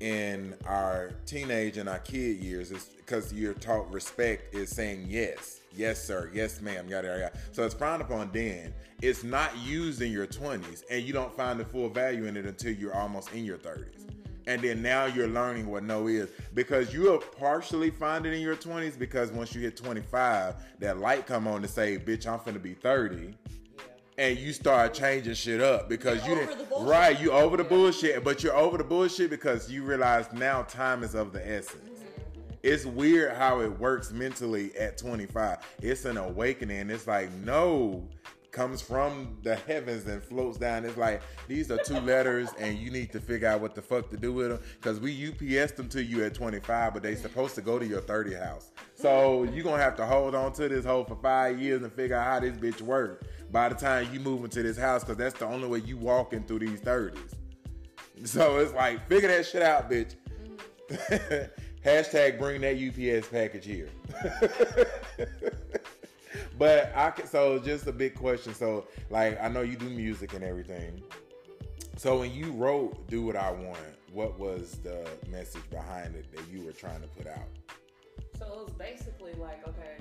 in 0.00 0.54
our 0.66 1.12
teenage 1.24 1.78
and 1.78 1.88
our 1.88 2.00
kid 2.00 2.36
years 2.36 2.70
is 2.70 2.90
because 2.98 3.32
you're 3.32 3.54
taught 3.54 3.90
respect 3.90 4.54
is 4.54 4.68
saying 4.68 5.06
yes, 5.08 5.60
yes 5.74 6.04
sir, 6.04 6.30
yes 6.34 6.60
ma'am, 6.60 6.86
yada 6.86 7.08
yada. 7.08 7.32
So 7.52 7.64
it's 7.64 7.74
frowned 7.74 8.02
upon 8.02 8.30
then. 8.30 8.74
It's 9.00 9.24
not 9.24 9.56
used 9.56 10.02
in 10.02 10.12
your 10.12 10.26
20s, 10.26 10.82
and 10.90 11.02
you 11.02 11.14
don't 11.14 11.34
find 11.34 11.58
the 11.58 11.64
full 11.64 11.88
value 11.88 12.26
in 12.26 12.36
it 12.36 12.44
until 12.44 12.74
you're 12.74 12.94
almost 12.94 13.32
in 13.32 13.46
your 13.46 13.58
30s 13.58 14.07
and 14.48 14.62
then 14.62 14.80
now 14.82 15.04
you're 15.04 15.28
learning 15.28 15.66
what 15.66 15.84
no 15.84 16.08
is 16.08 16.30
because 16.54 16.92
you'll 16.92 17.18
partially 17.18 17.90
find 17.90 18.24
it 18.24 18.32
in 18.32 18.40
your 18.40 18.56
20s 18.56 18.98
because 18.98 19.30
once 19.30 19.54
you 19.54 19.60
hit 19.60 19.76
25 19.76 20.54
that 20.80 20.98
light 20.98 21.26
come 21.26 21.46
on 21.46 21.62
to 21.62 21.68
say 21.68 21.98
bitch 21.98 22.26
i'm 22.26 22.40
finna 22.40 22.60
be 22.60 22.72
30 22.72 23.34
and 24.16 24.38
you 24.38 24.52
start 24.52 24.94
changing 24.94 25.34
shit 25.34 25.60
up 25.60 25.88
because 25.88 26.26
you're 26.26 26.40
you 26.40 26.46
didn't 26.46 26.86
right 26.86 27.20
you 27.20 27.30
over 27.30 27.56
the 27.56 27.64
bullshit 27.64 28.24
but 28.24 28.42
you're 28.42 28.56
over 28.56 28.78
the 28.78 28.84
bullshit 28.84 29.28
because 29.30 29.70
you 29.70 29.84
realize 29.84 30.32
now 30.32 30.62
time 30.62 31.04
is 31.04 31.14
of 31.14 31.32
the 31.32 31.46
essence 31.46 31.74
mm-hmm. 31.74 31.94
It's 32.64 32.84
weird 32.84 33.36
how 33.36 33.60
it 33.60 33.78
works 33.78 34.10
mentally 34.10 34.76
at 34.76 34.98
25. 34.98 35.58
It's 35.80 36.04
an 36.06 36.16
awakening. 36.16 36.90
It's 36.90 37.06
like, 37.06 37.30
no, 37.44 38.02
comes 38.58 38.82
from 38.82 39.38
the 39.44 39.54
heavens 39.54 40.04
and 40.06 40.20
floats 40.20 40.58
down. 40.58 40.84
It's 40.84 40.96
like 40.96 41.22
these 41.46 41.70
are 41.70 41.78
two 41.78 42.00
letters, 42.00 42.48
and 42.58 42.76
you 42.76 42.90
need 42.90 43.12
to 43.12 43.20
figure 43.20 43.46
out 43.46 43.60
what 43.60 43.76
the 43.76 43.82
fuck 43.82 44.10
to 44.10 44.16
do 44.16 44.32
with 44.32 44.48
them. 44.48 44.58
Because 44.80 44.98
we 44.98 45.28
UPS 45.28 45.72
them 45.72 45.88
to 45.90 46.02
you 46.02 46.24
at 46.24 46.34
25, 46.34 46.92
but 46.92 47.04
they 47.04 47.14
supposed 47.14 47.54
to 47.54 47.62
go 47.62 47.78
to 47.78 47.86
your 47.86 48.00
30 48.00 48.34
house. 48.34 48.72
So 48.96 49.44
you're 49.44 49.62
gonna 49.62 49.80
have 49.80 49.94
to 49.98 50.06
hold 50.06 50.34
on 50.34 50.52
to 50.54 50.68
this 50.68 50.84
hole 50.84 51.04
for 51.04 51.14
five 51.22 51.60
years 51.60 51.84
and 51.84 51.92
figure 51.92 52.16
out 52.16 52.26
how 52.26 52.40
this 52.40 52.56
bitch 52.56 52.80
work. 52.80 53.28
By 53.52 53.68
the 53.68 53.76
time 53.76 54.08
you 54.12 54.18
move 54.18 54.42
into 54.42 54.60
this 54.64 54.76
house, 54.76 55.04
because 55.04 55.18
that's 55.18 55.38
the 55.38 55.46
only 55.46 55.68
way 55.68 55.78
you 55.78 55.96
walking 55.96 56.42
through 56.42 56.58
these 56.58 56.80
30s. 56.80 57.34
So 58.24 58.58
it's 58.58 58.74
like 58.74 59.08
figure 59.08 59.28
that 59.28 59.46
shit 59.46 59.62
out, 59.62 59.88
bitch. 59.88 60.16
Hashtag 61.84 62.40
bring 62.40 62.62
that 62.62 62.74
UPS 62.74 63.28
package 63.28 63.66
here. 63.66 63.90
but 66.58 66.92
I 66.94 67.10
can, 67.10 67.26
so 67.26 67.58
just 67.58 67.86
a 67.86 67.92
big 67.92 68.14
question. 68.14 68.54
So 68.54 68.86
like 69.10 69.40
I 69.40 69.48
know 69.48 69.62
you 69.62 69.76
do 69.76 69.88
music 69.88 70.34
and 70.34 70.44
everything. 70.44 71.02
So 71.96 72.18
when 72.18 72.32
you 72.32 72.52
wrote 72.52 73.08
"Do 73.08 73.22
What 73.22 73.36
I 73.36 73.50
Want," 73.50 73.78
what 74.12 74.38
was 74.38 74.78
the 74.82 75.08
message 75.28 75.68
behind 75.70 76.14
it 76.16 76.30
that 76.34 76.42
you 76.52 76.64
were 76.64 76.72
trying 76.72 77.00
to 77.00 77.08
put 77.08 77.26
out? 77.26 77.48
So 78.38 78.44
it 78.46 78.64
was 78.66 78.74
basically 78.78 79.34
like, 79.34 79.66
okay, 79.66 79.96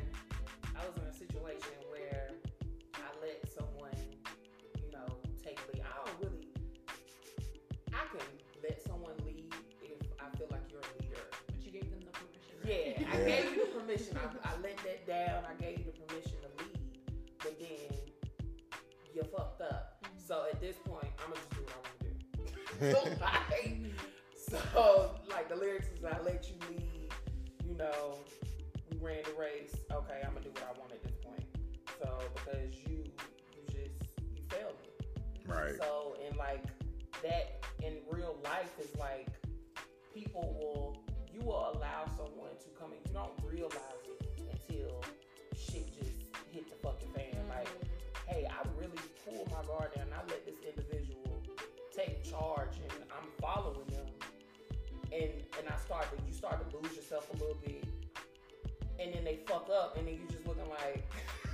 I 0.75 0.85
was 0.85 0.95
in 0.97 1.03
a 1.09 1.13
situation 1.13 1.73
where 1.89 2.29
I 2.93 2.99
let 3.21 3.49
someone, 3.51 3.97
you 4.77 4.91
know, 4.91 5.07
take 5.43 5.59
lead. 5.73 5.83
I 5.83 6.05
don't 6.05 6.19
really, 6.21 6.47
I 7.93 8.05
can 8.11 8.27
let 8.61 8.79
someone 8.85 9.15
lead 9.25 9.51
if 9.81 10.07
I 10.19 10.37
feel 10.37 10.47
like 10.51 10.61
you're 10.69 10.81
a 10.81 11.01
leader. 11.01 11.23
But 11.47 11.65
you 11.65 11.71
gave 11.71 11.89
them 11.89 12.01
the 12.05 12.11
permission. 12.11 12.57
Yeah, 12.63 13.09
I 13.11 13.17
gave 13.27 13.45
you 13.45 13.55
the 13.55 13.56
permission. 13.87 14.17
I, 14.17 14.49
I 14.49 14.51
let 14.61 14.77
that 14.77 15.07
down. 15.07 15.43
I 15.49 15.61
gave 15.61 15.79
you 15.79 15.85
the 15.85 15.91
permission 15.91 16.33
to 16.41 16.63
lead, 16.63 16.79
but 17.39 17.57
then 17.59 17.97
you 19.15 19.23
fucked 19.23 19.61
up. 19.61 20.05
So 20.25 20.43
at 20.51 20.59
this 20.59 20.75
point, 20.85 21.07
I'm 21.23 21.31
gonna 21.31 21.41
just 21.41 21.51
do 21.51 21.61
what 21.61 21.73
I 21.73 21.81
want 21.85 21.99
to 21.99 23.09
do. 23.09 23.21
like, 23.21 24.71
so 24.73 25.15
like 25.29 25.49
the 25.49 25.55
lyrics 25.55 25.87
is 25.87 26.03
I 26.03 26.19
let 26.21 26.49
you 26.49 26.55
lead, 26.69 27.13
you 27.65 27.75
know, 27.75 28.17
we 28.91 28.97
ran 28.97 29.23
the 29.23 29.39
race. 29.39 29.75
Okay, 29.91 30.21
I'm 30.23 30.33
gonna 30.33 30.43
do 30.43 30.51
what 30.51 30.75
I 30.75 30.79
want 30.79 30.91
at 30.91 31.03
this 31.03 31.15
point. 31.23 31.45
So 32.01 32.19
because 32.35 32.75
you 32.87 33.03
you 33.55 33.63
just 33.67 33.95
you 34.35 34.43
failed 34.49 34.75
me. 34.81 35.07
Right. 35.47 35.75
So 35.79 36.17
and 36.27 36.35
like 36.35 36.65
that 37.23 37.65
in 37.81 37.93
real 38.11 38.37
life 38.43 38.71
is 38.81 38.93
like 38.97 39.29
people 40.13 40.57
will 40.59 41.06
will 41.47 41.71
allow 41.79 42.03
someone 42.17 42.51
to 42.59 42.67
come 42.77 42.91
in. 42.91 42.99
you 43.07 43.15
don't 43.15 43.31
realize 43.41 44.03
it 44.03 44.19
until 44.51 44.99
shit 45.55 45.87
just 45.95 46.19
hit 46.51 46.67
the 46.67 46.75
fucking 46.83 47.07
fan. 47.15 47.31
Mm-hmm. 47.31 47.49
Like, 47.49 47.71
hey, 48.27 48.45
I 48.51 48.67
really 48.77 48.99
pulled 49.23 49.47
my 49.47 49.63
guard 49.63 49.95
down. 49.95 50.07
I 50.11 50.19
let 50.27 50.45
this 50.45 50.59
individual 50.67 51.41
take 51.95 52.21
charge 52.27 52.75
and 52.83 52.99
I'm 53.15 53.31
following 53.39 53.87
them. 53.87 54.11
And 55.13 55.31
and 55.57 55.65
I 55.71 55.77
start 55.79 56.11
to 56.11 56.17
you 56.27 56.33
start 56.33 56.59
to 56.59 56.77
lose 56.77 56.93
yourself 56.97 57.29
a 57.31 57.37
little 57.39 57.57
bit. 57.63 57.85
And 58.99 59.13
then 59.13 59.23
they 59.23 59.39
fuck 59.47 59.69
up 59.71 59.95
and 59.95 60.05
then 60.05 60.15
you 60.15 60.27
just 60.29 60.45
looking 60.45 60.67
like 60.67 61.07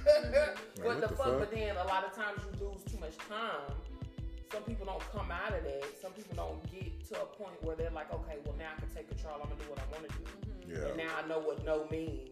mm-hmm. 0.10 0.82
what, 0.82 0.88
what 0.88 1.01
the, 1.01 1.08
the 1.08 1.15
fuck? 1.15 1.25
fuck? 1.27 1.39
But 1.39 1.51
then 1.51 1.77
a 1.77 1.86
lot 1.86 2.03
of 2.03 2.15
times 2.15 2.41
you 2.41 2.65
lose 2.65 2.82
too 2.89 2.97
much 2.99 3.15
time. 3.29 3.77
Some 4.54 4.63
people 4.63 4.86
don't 4.86 5.02
come 5.12 5.32
out 5.32 5.52
of 5.58 5.63
that. 5.63 5.84
Some 6.02 6.12
people 6.12 6.36
don't 6.36 6.62
get 6.72 7.04
to 7.10 7.22
a 7.22 7.26
point 7.26 7.58
where 7.63 7.76
they're 7.76 7.89
like, 7.89 8.13
okay, 8.13 8.38
well 8.46 8.56
now 8.58 8.70
I 8.78 8.80
can 8.80 8.89
take 8.89 9.08
control. 9.10 9.34
I'm 9.42 9.50
gonna 9.50 9.62
do 9.63 9.70
what 9.70 9.80
I 9.80 9.88
want 9.92 10.08
to 10.10 10.13
do. 10.18 10.24
Mm-hmm. 10.24 10.72
Yeah. 10.72 10.88
And 10.89 10.98
now 10.98 11.12
I 11.24 11.28
know 11.28 11.39
what 11.39 11.66
no 11.66 11.88
means. 11.89 12.30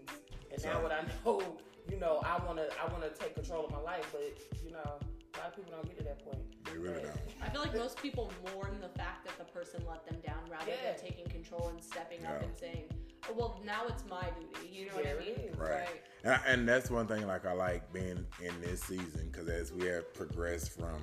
And 0.51 0.63
now 0.63 0.81
what 0.83 0.91
I 0.91 1.01
know, 1.25 1.41
you 1.89 1.97
know, 1.99 2.21
I 2.23 2.43
wanna 2.45 2.67
I 2.81 2.91
wanna 2.91 3.09
take 3.09 3.33
control 3.35 3.65
of 3.65 3.71
my 3.71 3.81
life. 3.81 4.05
But 4.11 4.37
you 4.63 4.71
know, 4.71 4.79
a 4.79 5.37
lot 5.39 5.47
of 5.47 5.55
people 5.55 5.71
don't 5.71 5.85
get 5.87 5.97
to 5.97 6.03
that 6.03 6.23
point. 6.23 6.43
They 6.65 6.77
really 6.77 7.01
don't. 7.01 7.17
I 7.41 7.49
feel 7.49 7.61
like 7.61 7.75
most 7.75 7.97
people 8.01 8.31
mourn 8.53 8.77
the 8.81 8.89
fact 8.99 9.25
that 9.25 9.37
the 9.37 9.45
person 9.51 9.81
let 9.89 10.05
them 10.05 10.19
down 10.25 10.39
rather 10.49 10.69
Yeah. 10.69 10.91
than 10.93 11.01
taking 11.01 11.25
control 11.27 11.69
and 11.69 11.83
stepping 11.83 12.23
up 12.25 12.41
and 12.43 12.55
saying, 12.55 12.83
oh, 13.29 13.33
"Well, 13.35 13.59
now 13.65 13.87
it's 13.87 14.05
my 14.09 14.27
duty." 14.39 14.67
You 14.71 14.85
know 14.87 15.01
There 15.01 15.15
what 15.15 15.23
I 15.23 15.27
it 15.27 15.37
mean? 15.37 15.47
is. 15.49 15.57
Right. 15.57 16.01
And, 16.23 16.41
and 16.47 16.67
that's 16.69 16.91
one 16.91 17.07
thing 17.07 17.25
like 17.25 17.45
I 17.47 17.53
like 17.53 17.91
being 17.91 18.25
in 18.43 18.61
this 18.61 18.83
season 18.83 19.29
because 19.31 19.47
as 19.49 19.73
we 19.73 19.85
have 19.87 20.13
progressed 20.13 20.77
from 20.79 21.01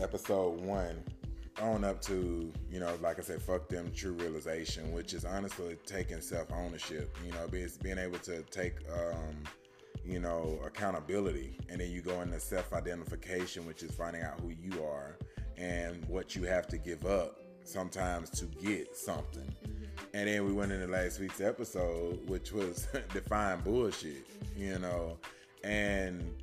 episode 0.00 0.60
one 0.60 1.02
on 1.60 1.84
up 1.84 2.00
to 2.00 2.50
you 2.70 2.80
know 2.80 2.96
like 3.02 3.18
I 3.18 3.22
said 3.22 3.42
fuck 3.42 3.68
them 3.68 3.92
true 3.94 4.12
realization 4.12 4.90
which 4.92 5.12
is 5.12 5.24
honestly 5.24 5.76
taking 5.84 6.20
self 6.20 6.50
ownership 6.50 7.14
you 7.24 7.30
know 7.32 7.46
being, 7.46 7.68
being 7.82 7.98
able 7.98 8.18
to 8.20 8.42
take 8.44 8.74
um 8.90 9.36
you 10.04 10.20
know 10.20 10.58
accountability. 10.64 11.56
And 11.68 11.80
then 11.80 11.90
you 11.90 12.00
go 12.00 12.20
into 12.22 12.38
self 12.40 12.72
identification 12.72 13.66
which 13.66 13.82
is 13.82 13.92
finding 13.92 14.22
out 14.22 14.40
who 14.40 14.50
you 14.50 14.82
are 14.84 15.16
and 15.56 16.04
what 16.06 16.34
you 16.34 16.44
have 16.44 16.66
to 16.68 16.78
give 16.78 17.06
up 17.06 17.40
sometimes 17.64 18.30
to 18.30 18.46
get 18.46 18.96
something. 18.96 19.54
And 20.14 20.28
then 20.28 20.44
we 20.44 20.52
went 20.52 20.72
into 20.72 20.86
last 20.86 21.20
week's 21.20 21.40
episode, 21.40 22.28
which 22.28 22.52
was 22.52 22.88
define 23.12 23.60
bullshit, 23.60 24.26
you 24.56 24.78
know, 24.78 25.16
and 25.62 26.34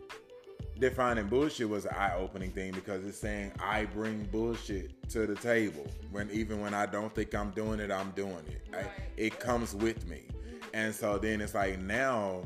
defining 0.80 1.28
bullshit 1.28 1.68
was 1.70 1.86
an 1.86 1.94
eye-opening 1.96 2.52
thing 2.52 2.72
because 2.72 3.06
it's 3.06 3.18
saying 3.18 3.52
I 3.60 3.86
bring 3.86 4.24
bullshit 4.26 5.10
to 5.10 5.28
the 5.28 5.36
table 5.36 5.86
when 6.12 6.30
even 6.32 6.62
when 6.62 6.74
I 6.74 6.86
don't 6.86 7.13
think 7.13 7.34
I'm 7.36 7.52
doing 7.52 7.80
it, 7.80 7.92
I'm 7.92 8.12
doing 8.12 8.44
it. 8.48 8.62
I- 8.74 8.86
it 9.18 9.39
comes 9.39 9.76
with 9.76 10.08
me, 10.08 10.28
and 10.74 10.94
so 10.96 11.18
then 11.18 11.42
it's 11.42 11.54
like 11.56 11.80
now 11.80 12.44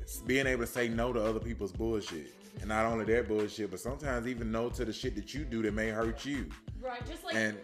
it's 0.00 0.18
being 0.18 0.46
able 0.46 0.62
to 0.62 0.66
say 0.66 0.88
no 0.88 1.12
to 1.12 1.22
other 1.22 1.40
people's 1.40 1.72
bullshit. 1.72 2.34
And 2.60 2.68
not 2.70 2.86
only 2.86 3.04
their 3.04 3.22
bullshit, 3.22 3.70
but 3.70 3.78
sometimes 3.78 4.26
even 4.26 4.50
no 4.50 4.68
to 4.70 4.84
the 4.84 4.92
shit 4.92 5.14
that 5.14 5.32
you 5.32 5.44
do 5.44 5.62
that 5.62 5.74
may 5.74 5.90
hurt 5.90 6.24
you. 6.26 6.48
Right. 6.80 7.06
Just 7.06 7.22
like 7.24 7.36
And 7.36 7.56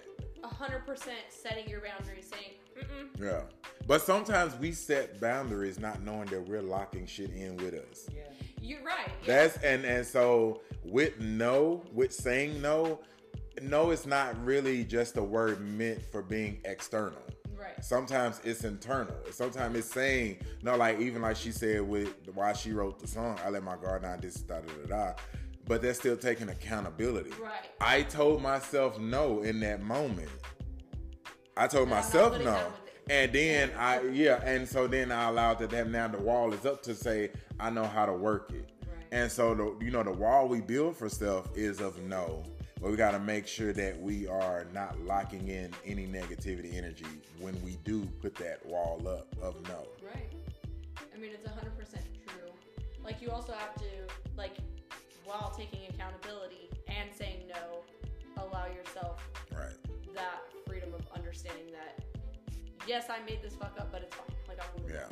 hundred 0.45 0.87
percent 0.87 1.19
setting 1.31 1.69
your 1.69 1.81
boundaries, 1.81 2.31
saying, 2.31 2.53
Mm-mm. 2.79 3.21
Yeah. 3.21 3.41
But 3.89 4.03
sometimes 4.03 4.55
we 4.57 4.71
set 4.71 5.21
boundaries 5.21 5.81
not 5.81 6.03
knowing 6.03 6.27
that 6.27 6.47
we're 6.49 6.63
locking 6.63 7.07
shit 7.07 7.31
in 7.31 7.57
with 7.57 7.75
us. 7.75 8.09
Yeah. 8.15 8.23
"You're 8.65 8.83
right." 8.83 9.11
That's 9.27 9.57
and 9.59 9.85
and 9.85 10.07
so 10.07 10.63
with 10.85 11.21
no, 11.21 11.83
with 11.93 12.13
saying 12.13 12.61
no, 12.61 13.01
no 13.63 13.91
is 13.91 14.07
not 14.07 14.43
really 14.45 14.85
just 14.85 15.17
a 15.17 15.23
word 15.23 15.61
meant 15.61 16.03
for 16.11 16.23
being 16.23 16.61
external. 16.65 17.23
right. 17.59 17.83
Sometimes 17.85 18.41
it's 18.45 18.65
internal. 18.65 19.15
Sometimes 19.31 19.77
it's 19.79 19.91
saying 19.91 20.39
no, 20.63 20.77
like 20.77 20.99
even 21.01 21.23
like 21.23 21.37
she 21.37 21.53
said 21.53 21.83
with 21.83 22.15
why 22.35 22.53
she 22.53 22.73
wrote 22.73 22.99
the 22.99 23.07
song. 23.07 23.39
I 23.45 23.51
let 23.51 23.63
my 23.63 23.77
guard 23.77 24.03
down. 24.03 24.21
This 24.21 24.37
da 24.37 24.61
da 24.61 24.73
da 24.87 24.87
da. 24.89 25.13
But 25.67 25.81
they're 25.81 25.95
still 25.95 26.17
taking 26.17 26.49
accountability. 26.51 27.31
Right. 27.41 27.69
I 27.81 28.03
told 28.03 28.43
myself 28.43 28.99
no 28.99 29.43
in 29.43 29.61
that 29.61 29.83
moment. 29.83 30.29
I 31.57 31.67
told 31.69 31.89
myself 31.89 32.39
no. 32.43 32.61
That 33.09 33.33
with 33.33 33.35
it. 33.35 33.45
And 33.45 33.71
then 33.71 33.79
I 33.79 34.03
yeah, 34.09 34.43
and 34.45 34.69
so 34.69 34.87
then 34.87 35.13
I 35.13 35.29
allowed 35.29 35.59
that 35.61 35.71
them 35.71 35.93
now 35.93 36.09
the 36.09 36.19
wall 36.19 36.53
is 36.53 36.67
up 36.67 36.83
to 36.85 36.95
say 36.95 37.31
I 37.59 37.71
know 37.71 37.85
how 37.85 38.07
to 38.07 38.13
work 38.13 38.51
it. 38.53 38.71
Right. 38.87 39.07
And 39.13 39.31
so 39.31 39.55
the 39.55 39.85
you 39.85 39.91
know 39.91 40.03
the 40.03 40.13
wall 40.13 40.49
we 40.49 40.61
build 40.61 40.97
for 40.97 41.09
stuff 41.09 41.49
is 41.57 41.81
of 41.81 42.01
no. 42.03 42.43
But 42.81 42.91
we 42.91 42.99
gotta 42.99 43.19
make 43.19 43.47
sure 43.47 43.73
that 43.73 43.99
we 43.99 44.27
are 44.27 44.67
not 44.75 45.01
locking 45.01 45.49
in 45.49 45.73
any 45.87 46.07
negativity 46.07 46.75
energy 46.77 47.07
when 47.41 47.61
we 47.63 47.79
do 47.85 48.05
put 48.21 48.35
that 48.35 48.65
wall 48.67 49.01
up 49.09 49.27
of 49.41 49.55
no. 49.69 49.87
Right. 50.05 50.31
I 51.15 51.19
mean, 51.19 51.31
it's 51.33 51.49
100% 51.49 51.95
true. 52.27 52.51
Like, 53.03 53.23
you 53.23 53.31
also 53.31 53.55
have 53.55 53.75
to, 53.77 53.87
like, 54.37 54.57
while 55.25 55.55
taking 55.57 55.81
accountability 55.89 56.69
and 56.89 57.09
saying 57.11 57.49
no, 57.49 57.85
allow 58.43 58.67
yourself 58.67 59.23
yes, 62.87 63.07
I 63.11 63.25
made 63.29 63.43
this 63.43 63.55
fuck 63.55 63.75
up, 63.79 63.91
but 63.93 64.03
it's 64.03 64.15
fine. 64.15 64.27
Like, 64.49 64.59
I'm 64.61 64.81
moving 64.83 64.95
Yeah. 64.97 65.07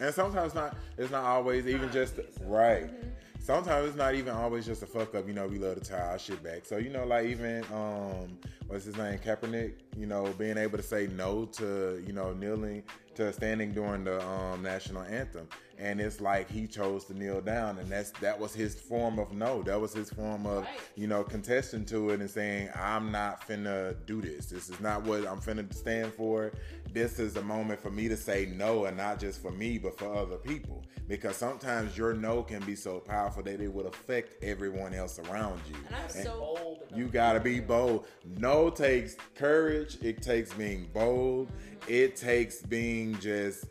And 0.00 0.12
sometimes 0.14 0.54
not 0.54 0.76
it's 0.98 1.10
not 1.12 1.24
always 1.24 1.66
even 1.66 1.90
just 1.92 2.14
right. 2.42 2.84
Mm-hmm. 2.86 3.08
Sometimes 3.38 3.88
it's 3.88 3.96
not 3.96 4.14
even 4.14 4.32
always 4.34 4.64
just 4.64 4.82
a 4.82 4.86
fuck 4.86 5.14
up. 5.14 5.26
You 5.28 5.34
know, 5.34 5.46
we 5.46 5.58
love 5.58 5.74
to 5.74 5.80
tie 5.80 5.98
our 5.98 6.18
shit 6.18 6.42
back. 6.42 6.64
So 6.64 6.78
you 6.78 6.88
know, 6.90 7.04
like 7.04 7.26
even 7.26 7.62
um, 7.72 8.38
what's 8.66 8.86
his 8.86 8.96
name, 8.96 9.18
Kaepernick. 9.18 9.74
You 9.96 10.06
know, 10.06 10.32
being 10.38 10.56
able 10.58 10.78
to 10.78 10.82
say 10.82 11.06
no 11.08 11.44
to 11.46 12.02
you 12.06 12.12
know 12.12 12.32
kneeling 12.32 12.82
to 13.16 13.32
standing 13.32 13.72
during 13.72 14.02
the 14.02 14.20
um, 14.26 14.62
national 14.62 15.02
anthem, 15.02 15.46
and 15.78 16.00
it's 16.00 16.20
like 16.20 16.50
he 16.50 16.66
chose 16.66 17.04
to 17.04 17.14
kneel 17.16 17.40
down, 17.42 17.78
and 17.78 17.88
that's 17.88 18.10
that 18.12 18.40
was 18.40 18.54
his 18.54 18.74
form 18.74 19.18
of 19.18 19.32
no. 19.32 19.62
That 19.62 19.78
was 19.80 19.92
his 19.92 20.10
form 20.10 20.46
of 20.46 20.64
Right. 20.64 20.80
you 20.96 21.06
know 21.06 21.22
contesting 21.22 21.84
to 21.86 22.10
it 22.10 22.20
and 22.20 22.30
saying, 22.30 22.70
"I'm 22.74 23.12
not 23.12 23.46
finna 23.46 23.94
do 24.06 24.22
this. 24.22 24.46
This 24.46 24.70
is 24.70 24.80
not 24.80 25.04
what 25.04 25.26
I'm 25.28 25.40
finna 25.40 25.72
stand 25.72 26.14
for. 26.14 26.50
This 26.94 27.18
is 27.18 27.34
a 27.36 27.42
moment 27.42 27.80
for 27.82 27.90
me 27.90 28.06
to 28.06 28.16
say 28.16 28.46
no, 28.54 28.84
and 28.84 28.96
not 28.96 29.18
just 29.18 29.42
for 29.42 29.50
me, 29.50 29.78
but 29.78 29.98
for 29.98 30.14
other 30.14 30.36
people. 30.36 30.84
Because 31.08 31.34
sometimes 31.36 31.98
your 31.98 32.14
no 32.14 32.42
can 32.44 32.64
be 32.64 32.76
so 32.76 33.00
powerful 33.00 33.42
that 33.42 33.60
it 33.60 33.66
would 33.72 33.86
affect 33.86 34.42
everyone 34.44 34.94
else 34.94 35.18
around 35.18 35.60
you. 35.68 35.74
And 35.88 35.96
I'm 35.96 36.02
And- 36.04 36.12
so 36.24 36.38
Bold 36.38 36.84
you 36.94 37.08
gotta 37.08 37.40
be 37.40 37.58
bold. 37.58 38.06
No 38.38 38.70
takes 38.70 39.16
courage. 39.34 39.98
It 40.02 40.22
takes 40.22 40.54
being 40.54 40.88
bold. 40.94 41.50
It 41.88 42.14
takes 42.14 42.62
being 42.62 43.18
just 43.18 43.64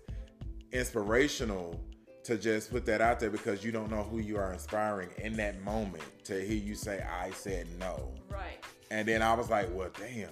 inspirational 0.74 1.80
to 2.24 2.38
just 2.38 2.72
put 2.72 2.86
that 2.86 3.00
out 3.00 3.20
there 3.22 3.30
because 3.30 3.64
you 3.64 3.72
don't 3.72 3.90
know 3.90 4.04
who 4.04 4.20
you 4.20 4.38
are 4.38 4.52
inspiring 4.52 5.10
in 5.18 5.34
that 5.38 5.62
moment 5.64 6.04
to 6.26 6.40
hear 6.46 6.58
you 6.58 6.76
say, 6.76 7.02
I 7.02 7.32
said 7.32 7.68
no. 7.80 8.14
right. 8.30 8.64
And 8.92 9.08
then 9.08 9.22
I 9.22 9.34
was 9.34 9.50
like, 9.50 9.74
well, 9.74 9.90
damn. 9.98 10.30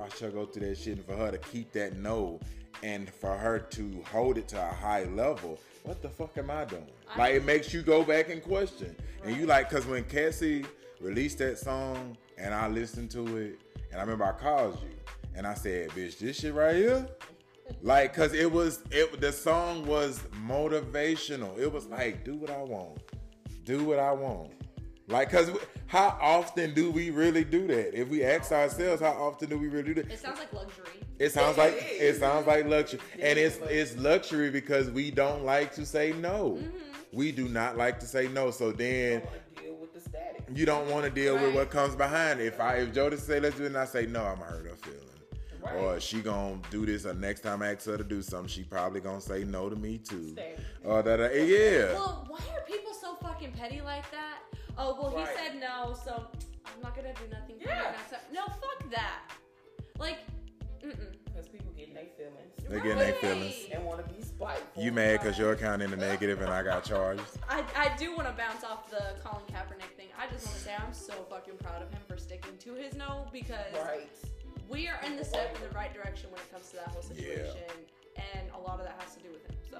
I 0.00 0.04
watched 0.04 0.20
her 0.20 0.30
go 0.30 0.46
through 0.46 0.66
that 0.66 0.78
shit 0.78 0.96
and 0.96 1.04
for 1.04 1.14
her 1.14 1.30
to 1.30 1.36
keep 1.36 1.72
that 1.72 1.98
no 1.98 2.40
and 2.82 3.12
for 3.12 3.36
her 3.36 3.58
to 3.58 4.02
hold 4.10 4.38
it 4.38 4.48
to 4.48 4.58
a 4.58 4.72
high 4.72 5.04
level. 5.04 5.58
What 5.82 6.00
the 6.00 6.08
fuck 6.08 6.38
am 6.38 6.50
I 6.50 6.64
doing? 6.64 6.86
I- 7.14 7.18
like 7.18 7.34
it 7.34 7.44
makes 7.44 7.74
you 7.74 7.82
go 7.82 8.02
back 8.02 8.30
and 8.30 8.42
question. 8.42 8.96
And 9.24 9.36
you 9.36 9.44
like 9.44 9.68
cause 9.68 9.84
when 9.84 10.04
Cassie 10.04 10.64
released 11.02 11.36
that 11.38 11.58
song 11.58 12.16
and 12.38 12.54
I 12.54 12.68
listened 12.68 13.10
to 13.10 13.36
it 13.36 13.60
and 13.90 13.98
I 13.98 14.02
remember 14.02 14.24
I 14.24 14.32
called 14.32 14.80
you 14.82 14.88
and 15.34 15.46
I 15.46 15.52
said, 15.52 15.90
bitch, 15.90 16.18
this 16.18 16.40
shit 16.40 16.54
right 16.54 16.76
here. 16.76 17.06
Like, 17.82 18.12
cause 18.12 18.32
it 18.32 18.50
was 18.50 18.82
it 18.90 19.20
the 19.20 19.30
song 19.30 19.86
was 19.86 20.18
motivational. 20.44 21.56
It 21.56 21.72
was 21.72 21.86
like, 21.86 22.24
do 22.24 22.34
what 22.34 22.50
I 22.50 22.62
want. 22.62 22.98
Do 23.62 23.84
what 23.84 24.00
I 24.00 24.10
want. 24.10 24.50
Like, 25.10 25.30
cause 25.30 25.50
how 25.86 26.16
often 26.20 26.72
do 26.72 26.90
we 26.90 27.10
really 27.10 27.42
do 27.42 27.66
that? 27.66 27.98
If 27.98 28.08
we 28.08 28.22
ask 28.24 28.52
ourselves, 28.52 29.02
how 29.02 29.10
often 29.10 29.48
do 29.50 29.58
we 29.58 29.66
really 29.68 29.92
do 29.92 30.02
that? 30.02 30.10
It 30.10 30.20
sounds 30.20 30.38
like 30.38 30.52
luxury. 30.52 30.84
It 31.18 31.32
sounds 31.32 31.58
like 31.58 31.74
it 31.74 31.82
it 31.82 32.00
is. 32.02 32.18
sounds 32.18 32.46
like 32.46 32.66
luxury, 32.66 33.00
and 33.20 33.38
it's 33.38 33.58
it's 33.64 33.96
luxury 33.96 34.50
because 34.50 34.88
we 34.90 35.10
don't 35.10 35.44
like 35.44 35.74
to 35.74 35.84
say 35.84 36.12
no. 36.12 36.58
Mm-hmm. 36.60 36.76
We 37.12 37.32
do 37.32 37.48
not 37.48 37.76
like 37.76 37.98
to 38.00 38.06
say 38.06 38.28
no. 38.28 38.52
So 38.52 38.68
I 38.70 38.72
then 38.72 39.20
want 39.22 39.32
to 39.56 39.62
deal 39.62 39.74
with 39.80 39.92
the 39.94 40.00
static. 40.00 40.44
you 40.54 40.64
don't 40.64 40.88
want 40.88 41.04
to 41.04 41.10
deal 41.10 41.34
with 41.34 41.54
what 41.54 41.70
comes 41.70 41.96
behind. 41.96 42.40
it. 42.40 42.46
If 42.46 42.60
I 42.60 42.76
if 42.76 42.94
Jody 42.94 43.16
say 43.16 43.40
let's 43.40 43.56
do 43.56 43.64
it, 43.64 43.68
and 43.68 43.76
I 43.76 43.84
say 43.84 44.06
no, 44.06 44.22
I'm 44.24 44.38
gonna 44.38 44.50
hurt 44.50 44.66
her 44.66 44.76
feelings. 44.76 45.09
Right. 45.62 45.74
Or 45.76 46.00
she 46.00 46.20
gonna 46.20 46.58
do 46.70 46.86
this, 46.86 47.06
or 47.06 47.14
next 47.14 47.40
time 47.40 47.62
I 47.62 47.72
ask 47.74 47.86
her 47.86 47.98
to 47.98 48.04
do 48.04 48.22
something, 48.22 48.48
she 48.48 48.62
probably 48.64 49.00
gonna 49.00 49.20
say 49.20 49.44
no 49.44 49.68
to 49.68 49.76
me 49.76 49.98
too. 49.98 50.32
Static. 50.32 50.58
Or 50.84 51.02
that, 51.02 51.20
I- 51.20 51.32
yeah. 51.34 51.92
Well, 51.94 52.24
why 52.28 52.38
are 52.56 52.62
people 52.66 52.94
so 52.94 53.14
fucking 53.16 53.52
petty 53.52 53.80
like 53.80 54.10
that? 54.10 54.38
Oh, 54.78 54.96
well, 55.00 55.12
Right. 55.14 55.28
he 55.28 55.34
said 55.36 55.60
no, 55.60 55.94
so 56.04 56.26
I'm 56.64 56.82
not 56.82 56.94
gonna 56.96 57.12
do 57.14 57.28
nothing 57.30 57.58
for 57.60 57.68
Yeah. 57.68 57.92
time. 58.10 58.20
No, 58.32 58.46
fuck 58.46 58.90
that. 58.90 59.20
Like, 59.98 60.18
mm-mm. 60.82 61.14
Because 61.26 61.48
people 61.48 61.72
getting 61.72 61.94
their 61.94 62.06
feelings. 62.16 62.52
They 62.68 62.76
getting 62.80 62.98
their 62.98 63.12
feelings. 63.14 63.54
And 63.72 63.84
want 63.84 64.06
to 64.06 64.14
be 64.14 64.22
spiteful. 64.22 64.82
You 64.82 64.92
mad 64.92 65.20
because 65.20 65.38
your 65.38 65.52
account 65.52 65.82
in 65.82 65.90
the 65.90 65.96
negative 65.96 66.40
and 66.40 66.50
I 66.50 66.62
got 66.62 66.84
charged? 66.84 67.22
I, 67.48 67.64
I 67.76 67.96
do 67.96 68.14
want 68.16 68.28
to 68.28 68.34
bounce 68.34 68.64
off 68.64 68.90
the 68.90 69.02
Colin 69.22 69.44
Kaepernick 69.46 69.94
thing. 69.96 70.08
I 70.18 70.26
just 70.32 70.46
want 70.46 70.56
to 70.58 70.64
say 70.64 70.74
I'm 70.78 70.92
so 70.94 71.12
fucking 71.28 71.56
proud 71.58 71.82
of 71.82 71.90
him 71.90 72.00
for 72.08 72.16
sticking 72.16 72.56
to 72.58 72.74
his 72.74 72.94
no 72.94 73.26
because 73.32 73.74
Right. 73.74 74.08
We 74.70 74.86
are 74.88 75.00
in 75.04 75.16
the 75.16 75.24
step 75.24 75.54
in 75.56 75.60
the 75.68 75.74
right 75.74 75.92
direction 75.92 76.30
when 76.30 76.40
it 76.40 76.50
comes 76.52 76.70
to 76.70 76.76
that 76.76 76.88
whole 76.88 77.02
situation, 77.02 77.66
and 78.16 78.48
a 78.54 78.60
lot 78.60 78.78
of 78.78 78.86
that 78.86 78.96
has 79.02 79.14
to 79.16 79.20
do 79.20 79.28
with 79.32 79.42
him. 79.46 79.56
So, 79.70 79.78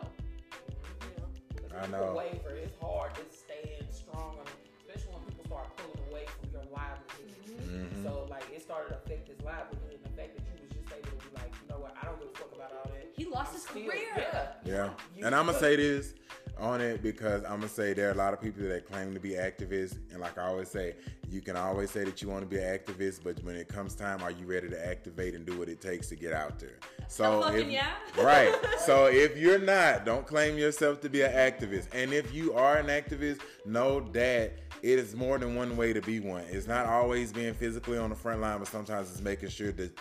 you 1.07 1.15
know, 1.19 1.27
Because 1.55 1.73
I 1.73 1.87
people 1.87 2.01
know. 2.07 2.15
waver. 2.19 2.51
It's 2.59 2.75
hard 2.81 3.15
to 3.15 3.25
stand 3.31 3.87
strong, 3.93 4.37
on, 4.41 4.47
especially 4.83 5.13
when 5.15 5.23
people 5.31 5.45
start 5.47 5.67
pulling 5.77 6.03
away 6.11 6.25
from 6.27 6.51
your 6.51 6.67
livelihood. 6.75 7.31
Mhm. 7.63 8.03
So 8.03 8.27
like 8.31 8.45
it 8.53 8.63
started 8.63 8.89
to 8.91 8.97
affect 8.99 9.29
his 9.29 9.41
livelihood, 9.43 9.95
and 9.95 10.03
the 10.05 10.15
fact 10.19 10.35
that 10.37 10.43
you 10.51 10.59
was 10.59 10.71
just 10.75 10.91
able 10.91 11.15
to 11.19 11.27
be 11.29 11.31
like, 11.39 11.53
you 11.63 11.67
know 11.71 11.79
what, 11.81 11.95
I 12.01 12.05
don't 12.07 12.19
give 12.19 12.31
a 12.35 12.37
fuck 12.37 12.53
about 12.55 12.73
all 12.75 12.91
that. 12.91 13.07
he 13.15 13.25
lost 13.27 13.53
his 13.55 13.63
Still- 13.63 13.85
career. 13.87 14.11
Yeah. 14.17 14.53
Yeah. 14.65 14.91
You 15.17 15.25
And 15.27 15.35
I'm 15.35 15.47
going 15.47 15.55
to 15.59 15.61
say 15.63 15.77
this 15.77 16.15
on 16.61 16.81
it 16.81 17.03
because 17.03 17.43
I'm 17.45 17.59
going 17.59 17.63
to 17.63 17.69
say 17.69 17.93
there 17.93 18.09
are 18.09 18.13
a 18.13 18.17
lot 18.17 18.33
of 18.33 18.41
people 18.41 18.63
that 18.65 18.87
claim 18.91 19.15
to 19.15 19.21
be 19.21 19.31
activists. 19.31 19.97
And 20.11 20.21
like 20.21 20.39
I 20.39 20.47
always 20.47 20.69
say, 20.69 20.95
you 21.31 21.41
can 21.41 21.57
always 21.57 21.91
say 21.91 22.05
that 22.05 22.21
you 22.21 22.29
want 22.29 22.43
to 22.43 22.47
be 22.47 22.59
an 22.63 22.79
activist, 22.79 23.21
but 23.25 23.43
when 23.43 23.57
it 23.57 23.69
comes 23.69 23.95
time, 23.95 24.23
are 24.23 24.31
you 24.31 24.47
ready 24.47 24.69
to 24.69 24.87
activate 24.87 25.35
and 25.35 25.47
do 25.47 25.59
what 25.59 25.69
it 25.69 25.81
takes 25.81 26.09
to 26.09 26.17
get 26.17 26.33
out 26.33 26.59
there? 26.59 26.79
So, 27.09 27.47
if, 27.49 27.69
yeah. 27.69 27.93
right. 28.19 28.55
So 28.81 29.07
if 29.07 29.37
you're 29.37 29.59
not, 29.59 30.05
don't 30.05 30.27
claim 30.27 30.57
yourself 30.57 31.01
to 31.03 31.09
be 31.09 31.23
an 31.23 31.33
activist. 31.33 31.89
And 31.93 32.13
if 32.13 32.35
you 32.35 32.55
are 32.55 32.79
an 32.79 32.87
activist, 32.87 33.41
know 33.65 34.01
that 34.13 34.53
it 34.83 34.99
is 34.99 35.15
more 35.15 35.39
than 35.39 35.55
one 35.55 35.77
way 35.77 35.93
to 35.93 36.01
be 36.01 36.19
one. 36.19 36.45
It's 36.49 36.67
not 36.67 36.87
always 36.87 37.33
being 37.33 37.55
physically 37.55 37.99
on 37.99 38.11
the 38.11 38.17
front 38.17 38.41
line, 38.41 38.59
but 38.59 38.69
sometimes 38.69 39.11
it's 39.11 39.21
making 39.21 39.51
sure 39.51 39.73
that 39.73 39.97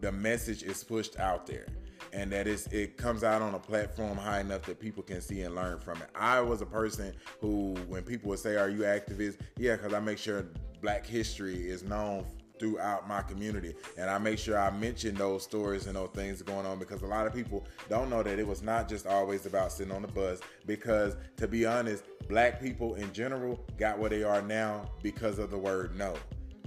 the 0.00 0.12
message 0.12 0.62
is 0.62 0.84
pushed 0.84 1.18
out 1.18 1.46
there 1.46 1.66
and 2.12 2.30
that 2.32 2.46
it's, 2.46 2.66
it 2.68 2.96
comes 2.96 3.24
out 3.24 3.42
on 3.42 3.54
a 3.54 3.58
platform 3.58 4.16
high 4.16 4.40
enough 4.40 4.62
that 4.62 4.80
people 4.80 5.02
can 5.02 5.20
see 5.20 5.42
and 5.42 5.54
learn 5.54 5.78
from 5.78 6.00
it. 6.02 6.08
I 6.14 6.40
was 6.40 6.62
a 6.62 6.66
person 6.66 7.12
who, 7.40 7.74
when 7.88 8.02
people 8.02 8.30
would 8.30 8.38
say, 8.38 8.56
Are 8.56 8.68
you 8.68 8.80
activist? 8.80 9.38
Yeah, 9.56 9.76
because 9.76 9.92
I 9.92 10.00
make 10.00 10.18
sure 10.18 10.46
black 10.80 11.06
history 11.06 11.68
is 11.68 11.82
known 11.82 12.24
throughout 12.58 13.08
my 13.08 13.22
community 13.22 13.74
and 13.96 14.10
I 14.10 14.18
make 14.18 14.38
sure 14.38 14.58
I 14.58 14.70
mention 14.70 15.14
those 15.14 15.42
stories 15.42 15.86
and 15.86 15.96
those 15.96 16.10
things 16.10 16.42
going 16.42 16.66
on 16.66 16.78
because 16.78 17.00
a 17.00 17.06
lot 17.06 17.26
of 17.26 17.34
people 17.34 17.66
don't 17.88 18.10
know 18.10 18.22
that 18.22 18.38
it 18.38 18.46
was 18.46 18.62
not 18.62 18.86
just 18.86 19.06
always 19.06 19.46
about 19.46 19.72
sitting 19.72 19.92
on 19.92 20.02
the 20.02 20.08
bus 20.08 20.40
because 20.66 21.16
to 21.38 21.48
be 21.48 21.64
honest 21.64 22.04
black 22.28 22.60
people 22.60 22.96
in 22.96 23.10
general 23.14 23.58
got 23.78 23.98
where 23.98 24.10
they 24.10 24.22
are 24.22 24.42
now 24.42 24.84
because 25.02 25.38
of 25.38 25.50
the 25.50 25.56
word 25.56 25.96
no. 25.96 26.14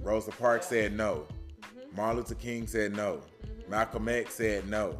Rosa 0.02 0.32
Parks 0.32 0.66
said 0.66 0.92
no. 0.96 1.26
Mm-hmm. 1.62 1.96
Martin 1.96 2.16
Luther 2.16 2.34
King 2.34 2.66
said 2.66 2.94
no. 2.96 3.20
Mm-hmm. 3.46 3.70
Malcolm 3.70 4.08
X 4.08 4.34
said 4.34 4.68
no 4.68 4.98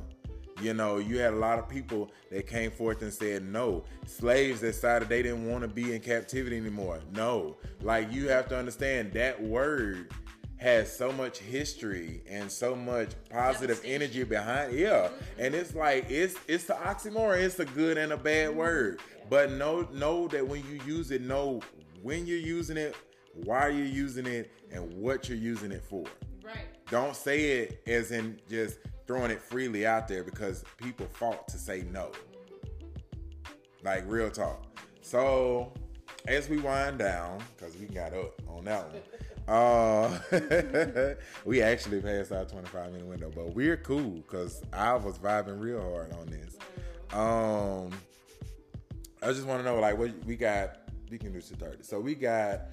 you 0.65 0.75
know, 0.75 0.99
you 0.99 1.19
had 1.19 1.35
a 1.35 1.37
lot 1.37 1.59
of 1.59 1.69
people 1.69 2.11
that 2.31 2.47
came 2.47 2.71
forth 2.71 3.03
and 3.03 3.13
said 3.13 3.45
no. 3.45 3.85
Slaves 4.07 4.61
that 4.63 4.73
decided 4.73 5.09
they 5.09 5.23
didn't 5.23 5.49
want 5.49 5.63
to 5.63 5.69
be 5.69 5.95
in 5.95 6.01
captivity 6.01 6.57
anymore. 6.57 7.01
No. 7.13 7.57
Like 7.83 8.13
you 8.13 8.29
have 8.29 8.49
to 8.49 8.59
understand 8.59 9.13
that 9.13 9.41
word 9.41 10.11
has 10.57 10.95
so 10.95 11.13
much 11.13 11.39
history 11.39 12.23
and 12.29 12.51
so 12.51 12.75
much 12.75 13.11
positive 13.29 13.81
energy 13.85 14.23
behind 14.25 14.73
yeah 14.73 15.09
and 15.39 15.55
it's 15.55 15.75
like 15.75 16.07
it's 16.09 16.37
it's 16.47 16.65
the 16.65 16.73
oxymoron 16.73 17.43
it's 17.43 17.59
a 17.59 17.65
good 17.67 17.99
and 17.99 18.13
a 18.13 18.17
bad 18.17 18.49
mm-hmm. 18.49 18.59
word 18.59 19.01
but 19.29 19.51
know 19.51 19.87
know 19.93 20.27
that 20.29 20.47
when 20.47 20.65
you 20.71 20.81
use 20.87 21.11
it 21.11 21.21
know 21.21 21.61
when 22.03 22.25
you're 22.25 22.39
using 22.39 22.77
it 22.79 22.97
why 23.45 23.69
you're 23.69 23.85
using 23.85 24.27
it 24.27 24.53
and 24.73 24.91
what 24.95 25.29
you're 25.29 25.37
using 25.37 25.73
it 25.73 25.83
for 25.83 26.05
Right. 26.43 26.69
don't 26.89 27.17
say 27.17 27.59
it 27.59 27.83
as 27.87 28.11
in 28.11 28.41
just 28.49 28.79
throwing 29.07 29.31
it 29.31 29.41
freely 29.41 29.87
out 29.87 30.09
there 30.09 30.25
because 30.25 30.65
people 30.77 31.07
fought 31.13 31.49
to 31.49 31.59
say 31.59 31.85
no. 31.93 32.11
Like 33.83 34.05
real 34.07 34.31
talk. 34.31 34.65
So 35.03 35.73
as 36.27 36.49
we 36.49 36.59
wind 36.59 36.99
down, 36.99 37.43
because 37.57 37.77
we 37.77 37.87
got 37.87 38.15
up 38.15 38.41
on 38.49 38.65
that 38.65 38.87
one. 38.87 39.03
Uh, 39.47 40.19
we 41.45 41.61
actually 41.61 42.01
passed 42.01 42.33
our 42.33 42.47
25 42.47 42.93
minute 42.93 43.07
window, 43.07 43.31
but 43.35 43.55
we're 43.55 43.77
cool 43.77 44.23
because 44.27 44.63
I 44.73 44.95
was 44.95 45.19
vibing 45.19 45.61
real 45.61 45.83
hard 45.83 46.13
on 46.15 46.27
this. 46.27 46.57
Um, 47.13 47.91
I 49.23 49.33
just 49.33 49.47
want 49.47 49.61
to 49.61 49.65
know, 49.65 49.79
like, 49.81 49.99
what 49.99 50.13
we 50.25 50.37
got. 50.37 50.79
We 51.11 51.19
can 51.19 51.33
do 51.33 51.41
to 51.41 51.57
30. 51.57 51.83
So 51.83 52.01
we 52.01 52.15
got 52.15 52.73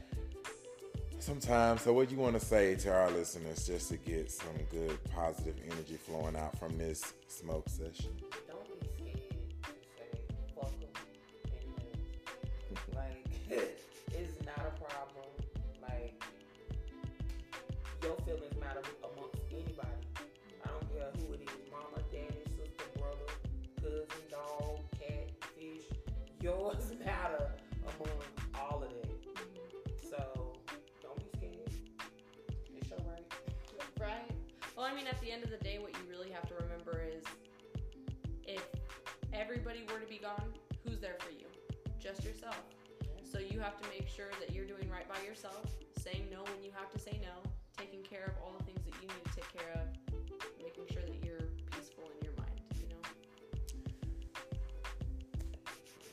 Sometimes, 1.21 1.83
so 1.83 1.93
what 1.93 2.09
you 2.09 2.17
want 2.17 2.33
to 2.33 2.43
say 2.43 2.73
to 2.73 2.91
our 2.91 3.11
listeners 3.11 3.67
just 3.67 3.89
to 3.89 3.97
get 3.97 4.31
some 4.31 4.47
good 4.71 4.97
positive 5.13 5.53
energy 5.71 5.95
flowing 5.95 6.35
out 6.35 6.57
from 6.57 6.75
this 6.79 7.13
smoke 7.27 7.69
session? 7.69 8.09
The 35.31 35.35
end 35.35 35.43
of 35.45 35.49
the 35.49 35.63
day, 35.63 35.77
what 35.79 35.93
you 35.93 35.99
really 36.09 36.29
have 36.29 36.45
to 36.45 36.53
remember 36.55 37.01
is 37.07 37.23
if 38.43 38.65
everybody 39.33 39.83
were 39.89 39.99
to 39.99 40.05
be 40.05 40.17
gone, 40.17 40.51
who's 40.85 40.99
there 40.99 41.15
for 41.19 41.31
you? 41.31 41.45
Just 41.99 42.25
yourself. 42.25 42.59
So 43.23 43.39
you 43.39 43.61
have 43.61 43.79
to 43.81 43.87
make 43.87 44.09
sure 44.09 44.29
that 44.41 44.53
you're 44.53 44.65
doing 44.65 44.89
right 44.91 45.07
by 45.07 45.25
yourself, 45.25 45.65
saying 45.97 46.27
no 46.29 46.43
when 46.43 46.61
you 46.61 46.71
have 46.75 46.89
to 46.91 46.99
say 46.99 47.21
no, 47.21 47.49
taking 47.77 48.03
care 48.03 48.25
of 48.25 48.43
all 48.43 48.53
the 48.57 48.65
things 48.65 48.81
that 48.83 48.93
you 49.01 49.07
need 49.07 49.23
to 49.23 49.31
take 49.33 49.47
care 49.53 49.71
of, 49.75 49.87
making 50.61 50.83
sure 50.91 51.01
that 51.01 51.25
you're 51.25 51.47
peaceful 51.71 52.03
in 52.19 52.25
your 52.25 52.33
mind, 52.37 52.59
you 52.75 52.89
know? 52.89 53.01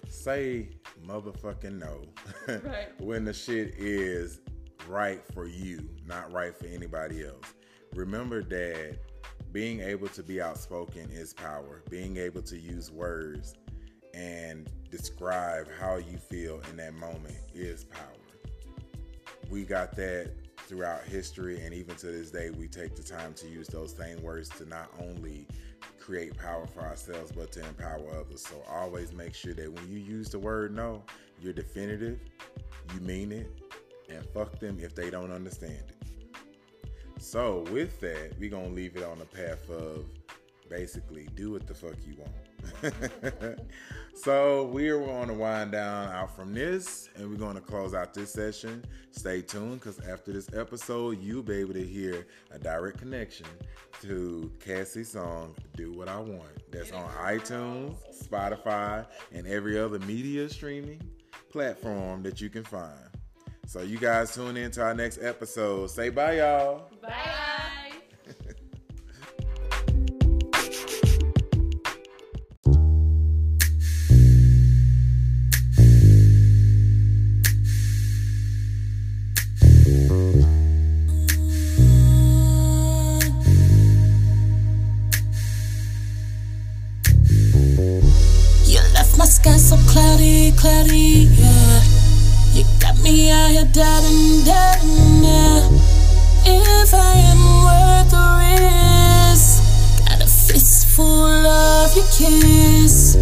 say 0.09 0.69
motherfucking 1.05 1.77
no 1.77 2.03
Right. 2.69 3.01
when 3.01 3.25
the 3.25 3.33
shit 3.33 3.75
is 3.79 4.41
right 4.87 5.23
for 5.35 5.49
you, 5.49 5.89
not 6.07 6.31
right 6.31 6.57
for 6.57 6.67
anybody 6.67 7.25
else. 7.27 7.55
Remember 7.95 8.43
that 8.45 8.99
being 9.53 9.81
able 9.81 10.09
to 10.09 10.23
be 10.23 10.41
outspoken 10.41 11.09
is 11.11 11.33
power. 11.33 11.83
Being 11.91 12.17
able 12.19 12.43
to 12.43 12.59
use 12.59 12.91
words 12.91 13.55
and 14.15 14.69
describe 14.91 15.69
how 15.79 15.97
you 15.97 16.19
feel 16.19 16.61
in 16.71 16.77
that 16.77 16.95
moment 16.95 17.37
is 17.55 17.85
power. 17.85 18.05
We 19.51 19.65
got 19.65 19.97
that 19.97 20.33
throughout 20.59 21.03
history, 21.05 21.61
and 21.65 21.73
even 21.73 21.97
to 21.97 22.07
this 22.07 22.31
day, 22.31 22.51
we 22.51 22.69
take 22.69 22.95
the 22.95 23.03
time 23.03 23.33
to 23.35 23.49
use 23.49 23.69
those 23.69 23.97
same 23.97 24.23
words 24.23 24.51
to 24.51 24.67
not 24.67 24.91
only 25.01 25.47
create 25.99 26.37
power 26.37 26.67
for 26.67 26.81
ourselves, 26.81 27.33
but 27.33 27.51
to 27.53 27.67
empower 27.67 28.21
others. 28.21 28.47
So 28.47 28.63
always 28.69 29.13
make 29.13 29.35
sure 29.35 29.55
that 29.55 29.73
when 29.73 29.91
you 29.91 29.99
use 29.99 30.29
the 30.29 30.39
word 30.39 30.75
no, 30.75 31.03
you're 31.41 31.55
definitive, 31.55 32.21
you 32.95 33.01
mean 33.01 33.33
it, 33.33 33.51
and 34.11 34.25
fuck 34.35 34.59
them 34.59 34.79
if 34.81 34.95
they 34.95 35.09
don't 35.09 35.31
understand 35.31 35.83
it. 35.89 35.98
So 37.19 37.65
with 37.71 38.01
that, 38.01 38.35
we're 38.39 38.51
gonna 38.51 38.69
leave 38.69 38.97
it 38.97 39.03
on 39.03 39.19
the 39.19 39.25
path 39.25 39.69
of 39.71 40.05
basically 40.69 41.29
do 41.35 41.53
what 41.53 41.67
the 41.67 41.75
fuck 41.75 41.95
you 42.07 42.15
want. 42.17 43.61
so 44.15 44.67
we're 44.67 44.99
gonna 44.99 45.35
wind 45.35 45.73
down 45.73 46.11
out 46.11 46.35
from 46.35 46.53
this 46.53 47.09
and 47.17 47.31
we're 47.31 47.37
gonna 47.37 47.61
close 47.61 47.95
out 47.95 48.15
this 48.15 48.33
session. 48.33 48.85
Stay 49.11 49.43
tuned 49.43 49.81
because 49.81 49.99
after 50.01 50.33
this 50.33 50.49
episode, 50.55 51.21
you'll 51.21 51.43
be 51.43 51.55
able 51.55 51.75
to 51.75 51.85
hear 51.85 52.27
a 52.51 52.59
direct 52.59 52.99
connection 52.99 53.47
to 54.03 54.51
Cassie's 54.61 55.11
song 55.11 55.55
Do 55.77 55.93
What 55.93 56.09
I 56.09 56.19
Want. 56.19 56.71
That's 56.71 56.93
on 56.93 57.11
iTunes, 57.15 57.97
Spotify, 58.29 59.07
and 59.33 59.47
every 59.47 59.79
other 59.79 59.99
media 60.01 60.49
streaming 60.49 61.03
platform 61.51 62.23
that 62.23 62.41
you 62.41 62.51
can 62.51 62.65
find. 62.65 63.08
So 63.69 63.83
you 63.83 63.99
guys 63.99 64.35
tune 64.35 64.57
in 64.57 64.71
to 64.71 64.83
our 64.83 64.95
next 64.95 65.19
episode. 65.21 65.91
Say 65.91 66.09
bye, 66.09 66.39
y'all. 66.39 66.89
Bye. 67.03 67.93
You 88.65 88.81
left 88.95 89.19
my 89.19 89.27
sky 89.27 89.59
so 89.59 89.77
cloudy, 89.93 90.53
cloudy, 90.53 91.29
yeah. 91.37 91.58
You 92.59 92.65
got 92.81 92.99
me 92.99 93.31
out 93.31 93.51
here 93.51 93.71
doubting, 93.73 94.43
doubting, 94.43 95.23
yeah. 95.23 95.63
If 96.45 96.93
I 96.93 97.15
am 97.31 97.39
worth 97.63 98.11
the 98.11 98.27
risk, 98.43 99.63
got 100.09 100.21
a 100.21 100.27
fistful 100.27 101.07
of 101.07 101.95
your 101.95 102.05
kiss. 102.11 103.15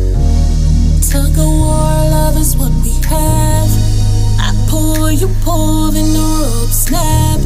Tug 1.12 1.37
of 1.37 1.53
war, 1.53 1.92
love 2.16 2.38
is 2.38 2.57
what 2.57 2.72
we 2.83 2.94
have. 3.12 3.68
I 4.40 4.57
pull, 4.70 5.11
you 5.11 5.29
pull, 5.44 5.90
then 5.90 6.14
the 6.14 6.25
rope 6.40 6.70
snap. 6.70 7.38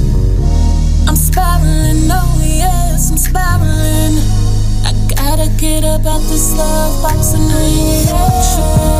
I'm 1.08 1.16
spiraling, 1.16 2.06
oh 2.08 2.40
yes, 2.40 3.10
I'm 3.10 3.18
spiraling. 3.18 4.14
I 4.86 4.94
gotta 5.16 5.50
get 5.58 5.82
up 5.82 6.06
out 6.06 6.22
this 6.30 6.56
love 6.56 7.02
box 7.02 7.34
and 7.34 7.50
read. 7.50 8.12
Lost 8.12 8.58
that 8.58 8.99